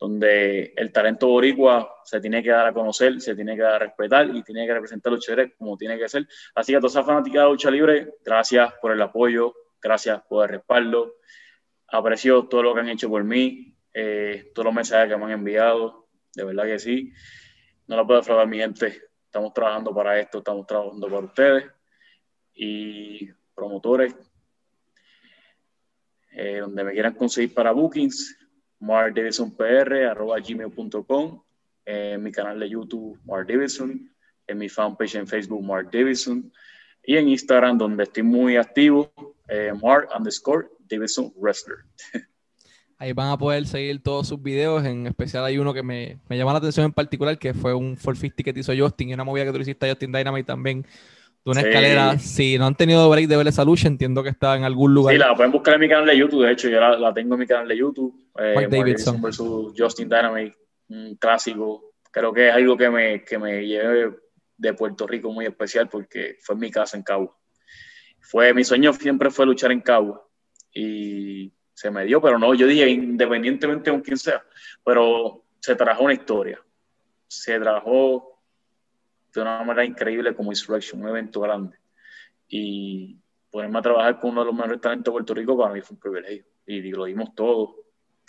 donde 0.06 0.72
el 0.78 0.92
talento 0.92 1.28
boricua 1.28 1.96
se 2.04 2.22
tiene 2.22 2.44
que 2.44 2.52
dar 2.52 2.68
a 2.68 2.74
conocer, 2.74 3.20
se 3.20 3.34
tiene 3.34 3.56
que 3.56 3.64
dar 3.64 3.74
a 3.74 3.80
respetar 3.80 4.30
y 4.36 4.44
tiene 4.44 4.68
que 4.68 4.74
representar 4.76 5.12
lucha 5.12 5.32
libre 5.32 5.56
como 5.58 5.76
tiene 5.78 5.98
que 5.98 6.08
ser. 6.08 6.28
Así 6.54 6.72
que 6.72 6.78
a 6.78 6.80
toda 6.80 6.90
esa 6.92 7.04
fanática 7.04 7.42
de 7.42 7.50
lucha 7.50 7.72
libre, 7.72 8.14
gracias 8.24 8.72
por 8.80 8.92
el 8.92 9.02
apoyo, 9.02 9.56
gracias 9.82 10.22
por 10.30 10.46
el 10.46 10.58
respaldo. 10.58 11.16
Aprecio 11.88 12.46
todo 12.46 12.62
lo 12.62 12.76
que 12.76 12.82
han 12.82 12.90
hecho 12.90 13.10
por 13.10 13.24
mí, 13.24 13.76
eh, 13.94 14.52
todos 14.54 14.66
los 14.66 14.76
mensajes 14.76 15.10
que 15.10 15.18
me 15.18 15.26
han 15.26 15.32
enviado, 15.32 16.08
de 16.36 16.44
verdad 16.44 16.66
que 16.66 16.78
sí. 16.78 17.12
No 17.88 17.96
lo 17.96 18.06
puedo 18.06 18.20
defraudar 18.20 18.48
mi 18.48 18.60
gente. 18.60 19.02
Estamos 19.26 19.54
trabajando 19.54 19.92
para 19.92 20.20
esto, 20.20 20.38
estamos 20.38 20.68
trabajando 20.68 21.08
para 21.08 21.26
ustedes. 21.26 21.66
y 22.54 23.28
promotores 23.56 24.16
eh, 26.32 26.60
donde 26.60 26.84
me 26.84 26.92
quieran 26.92 27.16
conseguir 27.16 27.54
para 27.54 27.72
bookings, 27.72 28.45
markdavidsonpr.gmail.com, 28.86 31.42
en 31.86 32.24
mi 32.24 32.32
canal 32.32 32.60
de 32.60 32.70
YouTube, 32.70 33.20
Mark 33.26 33.48
Davidson, 33.48 34.12
en 34.48 34.58
mi 34.58 34.70
fanpage 34.70 35.16
en 35.16 35.28
Facebook, 35.28 35.62
Mark 35.64 35.90
Davidson, 35.92 36.52
y 37.04 37.18
en 37.18 37.28
Instagram, 37.30 37.78
donde 37.78 38.04
estoy 38.04 38.24
muy 38.24 38.56
activo, 38.58 39.12
eh, 39.48 39.72
Mark 39.82 40.10
underscore 40.16 40.68
Davidson 40.90 41.34
Wrestler. 41.36 41.80
Ahí 42.98 43.12
van 43.12 43.30
a 43.30 43.38
poder 43.38 43.68
seguir 43.68 44.02
todos 44.02 44.30
sus 44.30 44.42
videos, 44.42 44.86
en 44.86 45.08
especial 45.08 45.44
hay 45.44 45.58
uno 45.58 45.74
que 45.74 45.84
me, 45.84 46.18
me 46.30 46.38
llama 46.38 46.54
la 46.54 46.60
atención 46.60 46.86
en 46.86 46.94
particular, 46.94 47.38
que 47.38 47.54
fue 47.54 47.74
un 47.74 47.96
450 47.96 48.42
que 48.42 48.54
te 48.54 48.62
hizo 48.62 48.72
Justin 48.78 49.10
y 49.10 49.14
una 49.14 49.26
movida 49.26 49.44
que 49.44 49.52
tú 49.52 49.60
hiciste 49.60 49.86
a 49.86 49.90
Justin 49.90 50.14
Dynamite 50.14 50.48
también, 50.48 50.86
una 51.46 51.62
escalera. 51.62 52.20
Si 52.20 52.58
no 52.58 52.66
han 52.66 52.76
tenido 52.76 53.10
break 53.10 53.28
de 53.28 53.38
ver 53.38 53.48
esa 53.48 53.64
lucha, 53.64 53.88
entiendo 53.88 54.24
que 54.24 54.30
está 54.30 54.56
en 54.56 54.64
algún 54.64 54.94
lugar. 54.94 55.14
Sí, 55.14 55.20
la 55.20 55.36
pueden 55.36 55.52
buscar 55.52 55.76
en 55.76 55.82
mi 55.82 55.90
canal 55.90 56.06
de 56.06 56.18
YouTube. 56.18 56.46
De 56.46 56.52
hecho, 56.52 56.70
yo 56.70 56.80
la, 56.80 57.14
tengo 57.14 57.36
en 57.36 57.40
mi 57.40 57.48
canal 57.48 57.68
de 57.68 57.78
YouTube. 57.78 58.32
Eh, 58.40 58.68
Davidson 58.70 59.22
versus 59.22 59.74
Justin 59.78 60.10
Dynamite, 60.10 60.56
un 60.90 61.16
clásico. 61.16 61.94
Creo 62.12 62.34
que 62.34 62.50
es 62.50 62.54
algo 62.54 62.76
que 62.76 62.90
me, 62.90 63.24
que 63.24 63.38
me 63.38 63.66
lleve 63.66 64.16
de 64.58 64.74
Puerto 64.74 65.06
Rico 65.06 65.32
muy 65.32 65.46
especial 65.46 65.90
porque 65.90 66.38
fue 66.42 66.56
mi 66.56 66.72
casa 66.72 66.98
en 66.98 67.04
Cabo. 67.04 67.38
Fue, 68.20 68.54
mi 68.54 68.64
sueño 68.64 68.94
siempre 68.94 69.30
fue 69.30 69.46
luchar 69.46 69.72
en 69.72 69.82
Cabo 69.82 70.32
y 70.74 71.54
se 71.74 71.92
me 71.92 72.06
dio, 72.06 72.22
pero 72.22 72.40
no, 72.40 72.54
yo 72.54 72.68
dije 72.68 72.90
independientemente 72.90 73.92
de 73.92 74.02
quien 74.02 74.18
sea, 74.18 74.44
pero 74.84 75.44
se 75.60 75.76
trajo 75.76 76.04
una 76.04 76.14
historia. 76.14 76.60
Se 77.28 77.60
trajo 77.60 78.35
de 79.36 79.42
una 79.42 79.64
manera 79.64 79.86
increíble 79.86 80.36
como 80.36 80.52
Insurrection, 80.52 81.02
un 81.02 81.10
evento 81.10 81.42
grande. 81.42 81.78
Y 82.48 83.18
ponerme 83.52 83.80
a 83.80 83.82
trabajar 83.82 84.20
con 84.20 84.32
uno 84.32 84.42
de 84.42 84.48
los 84.48 84.56
mejores 84.56 84.82
talentos 84.82 85.12
de 85.12 85.16
Puerto 85.16 85.34
Rico 85.34 85.58
para 85.58 85.74
mí 85.74 85.82
fue 85.82 85.96
un 85.96 86.00
privilegio. 86.00 86.46
Y 86.66 86.82
lo 86.92 87.06
dimos 87.06 87.34
todo. 87.36 87.76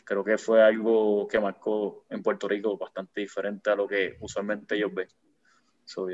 Creo 0.05 0.23
que 0.23 0.39
fue 0.39 0.63
algo 0.63 1.27
que 1.27 1.41
marcó 1.41 2.05
en 2.11 2.23
Puerto 2.23 2.49
Rico 2.49 2.77
bastante 2.77 3.21
diferente 3.21 3.71
a 3.71 3.77
lo 3.77 3.87
que 3.87 4.17
usualmente 4.21 4.77
ellos 4.77 4.95
ven. 4.95 5.09
So, 5.85 6.07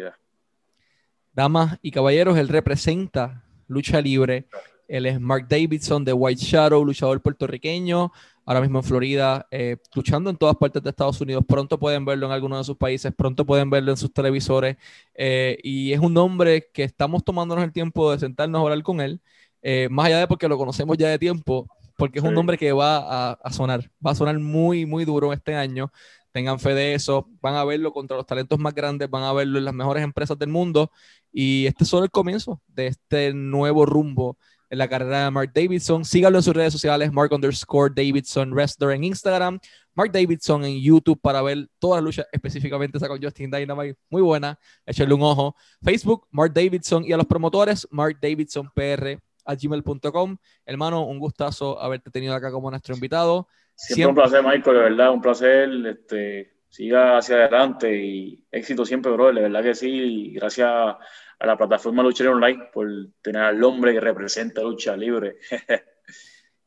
Damas 1.32 1.78
y 1.82 1.90
caballeros, 1.90 2.36
él 2.36 2.48
representa 2.48 3.44
lucha 3.68 4.00
libre. 4.00 4.46
Él 4.88 5.06
es 5.06 5.20
Mark 5.20 5.46
Davidson 5.48 6.04
de 6.04 6.12
White 6.12 6.42
Shadow, 6.42 6.84
luchador 6.84 7.20
puertorriqueño 7.22 8.12
ahora 8.44 8.60
mismo 8.60 8.78
en 8.78 8.84
Florida, 8.84 9.46
eh, 9.50 9.76
luchando 9.94 10.30
en 10.30 10.36
todas 10.36 10.56
partes 10.56 10.82
de 10.82 10.90
Estados 10.90 11.20
Unidos. 11.20 11.44
Pronto 11.46 11.78
pueden 11.78 12.04
verlo 12.04 12.26
en 12.26 12.32
algunos 12.32 12.58
de 12.58 12.64
sus 12.64 12.76
países, 12.76 13.12
pronto 13.16 13.46
pueden 13.46 13.70
verlo 13.70 13.92
en 13.92 13.96
sus 13.96 14.12
televisores. 14.12 14.76
Eh, 15.14 15.58
y 15.62 15.92
es 15.92 16.00
un 16.00 16.14
nombre 16.14 16.68
que 16.72 16.84
estamos 16.84 17.24
tomándonos 17.24 17.64
el 17.64 17.72
tiempo 17.72 18.10
de 18.12 18.18
sentarnos 18.18 18.58
a 18.60 18.62
hablar 18.62 18.82
con 18.82 19.00
él, 19.00 19.20
eh, 19.62 19.88
más 19.90 20.06
allá 20.06 20.18
de 20.18 20.26
porque 20.26 20.48
lo 20.48 20.58
conocemos 20.58 20.96
ya 20.98 21.08
de 21.08 21.18
tiempo, 21.18 21.68
porque 21.96 22.18
es 22.18 22.24
un 22.24 22.34
nombre 22.34 22.58
que 22.58 22.72
va 22.72 23.32
a, 23.32 23.52
sonar, 23.52 23.90
va 24.04 24.10
a 24.12 24.14
sonar 24.14 24.38
muy, 24.38 24.86
muy 24.86 25.04
duro 25.04 25.32
este 25.32 25.54
año. 25.54 25.92
Tengan 26.32 26.58
fe 26.58 26.74
de 26.74 26.94
eso, 26.94 27.28
van 27.42 27.54
a 27.54 27.64
verlo 27.64 27.92
contra 27.92 28.16
los 28.16 28.26
talentos 28.26 28.58
más 28.58 28.74
grandes, 28.74 29.10
van 29.10 29.22
a 29.22 29.32
verlo 29.32 29.58
en 29.58 29.66
las 29.66 29.74
mejores 29.74 30.02
empresas 30.02 30.38
del 30.38 30.48
mundo. 30.48 30.90
Y 31.30 31.66
este 31.66 31.84
es 31.84 31.90
solo 31.90 32.04
el 32.04 32.10
comienzo 32.10 32.60
de 32.68 32.88
este 32.88 33.34
nuevo 33.34 33.86
rumbo 33.86 34.38
en 34.72 34.78
la 34.78 34.88
carrera 34.88 35.24
de 35.24 35.30
Mark 35.30 35.52
Davidson. 35.54 36.02
Síganlo 36.02 36.38
en 36.38 36.42
sus 36.42 36.54
redes 36.54 36.72
sociales, 36.72 37.12
Mark 37.12 37.30
underscore 37.30 37.92
Davidson 37.94 38.52
Wrestler 38.54 38.92
en 38.92 39.04
Instagram, 39.04 39.60
Mark 39.94 40.10
Davidson 40.10 40.64
en 40.64 40.80
YouTube 40.80 41.20
para 41.20 41.42
ver 41.42 41.68
todas 41.78 41.98
las 41.98 42.04
luchas, 42.04 42.26
específicamente 42.32 42.96
esa 42.96 43.06
con 43.06 43.22
Justin 43.22 43.50
Dynamite, 43.50 43.98
muy 44.08 44.22
buena, 44.22 44.58
échenle 44.86 45.12
un 45.12 45.22
ojo. 45.22 45.54
Facebook, 45.84 46.26
Mark 46.30 46.54
Davidson 46.54 47.04
y 47.04 47.12
a 47.12 47.18
los 47.18 47.26
promotores, 47.26 47.86
Mark 47.90 48.16
Davidson 48.18 48.70
PR 48.74 49.18
a 49.44 49.54
gmail.com. 49.54 50.38
Hermano, 50.64 51.04
un 51.04 51.18
gustazo 51.18 51.78
haberte 51.78 52.10
tenido 52.10 52.34
acá 52.34 52.50
como 52.50 52.70
nuestro 52.70 52.94
invitado. 52.94 53.46
Siempre, 53.74 54.08
un 54.08 54.14
placer, 54.14 54.42
Michael, 54.42 54.76
de 54.76 54.82
verdad, 54.84 55.12
un 55.12 55.20
placer. 55.20 55.68
Este, 55.86 56.50
siga 56.72 57.18
hacia 57.18 57.36
adelante 57.36 57.94
y 57.94 58.44
éxito 58.50 58.86
siempre, 58.86 59.12
bro, 59.12 59.32
de 59.32 59.42
verdad 59.42 59.62
que 59.62 59.74
sí. 59.74 59.90
Y 59.90 60.32
gracias 60.32 60.68
a 60.68 61.46
la 61.46 61.56
plataforma 61.56 62.02
Lucha 62.02 62.28
Online 62.30 62.70
por 62.72 62.88
tener 63.20 63.42
al 63.42 63.62
hombre 63.62 63.92
que 63.92 64.00
representa 64.00 64.62
lucha 64.62 64.96
libre. 64.96 65.36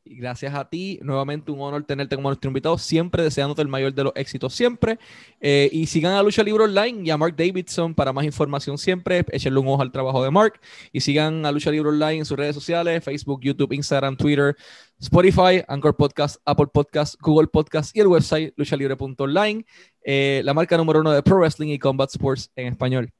gracias 0.08 0.54
a 0.54 0.68
ti, 0.68 0.98
nuevamente 1.02 1.50
un 1.50 1.60
honor 1.60 1.84
tenerte 1.84 2.16
como 2.16 2.28
nuestro 2.28 2.48
invitado, 2.48 2.78
siempre 2.78 3.22
deseándote 3.22 3.62
el 3.62 3.68
mayor 3.68 3.92
de 3.92 4.04
los 4.04 4.12
éxitos 4.14 4.54
siempre. 4.54 4.98
Eh, 5.40 5.68
y 5.72 5.86
sigan 5.86 6.14
a 6.14 6.22
Lucha 6.22 6.42
Libre 6.42 6.64
Online 6.64 7.02
y 7.04 7.10
a 7.10 7.16
Mark 7.16 7.34
Davidson 7.36 7.94
para 7.94 8.12
más 8.12 8.24
información 8.24 8.78
siempre. 8.78 9.24
Échenle 9.30 9.58
un 9.58 9.68
ojo 9.68 9.82
al 9.82 9.92
trabajo 9.92 10.22
de 10.22 10.30
Mark 10.30 10.60
y 10.92 11.00
sigan 11.00 11.44
a 11.46 11.52
Lucha 11.52 11.70
Libre 11.70 11.88
Online 11.90 12.18
en 12.18 12.24
sus 12.24 12.36
redes 12.36 12.54
sociales, 12.54 13.02
Facebook, 13.04 13.40
YouTube, 13.42 13.72
Instagram, 13.72 14.16
Twitter, 14.16 14.56
Spotify, 15.00 15.62
Anchor 15.68 15.96
Podcast, 15.96 16.40
Apple 16.44 16.68
Podcast, 16.72 17.16
Google 17.20 17.48
Podcast 17.48 17.94
y 17.96 18.00
el 18.00 18.06
website 18.06 18.54
luchalibre.online, 18.56 19.66
eh, 20.02 20.40
la 20.44 20.54
marca 20.54 20.76
número 20.76 21.00
uno 21.00 21.12
de 21.12 21.22
Pro 21.22 21.38
Wrestling 21.38 21.68
y 21.68 21.78
Combat 21.78 22.10
Sports 22.10 22.50
en 22.56 22.68
español. 22.68 23.12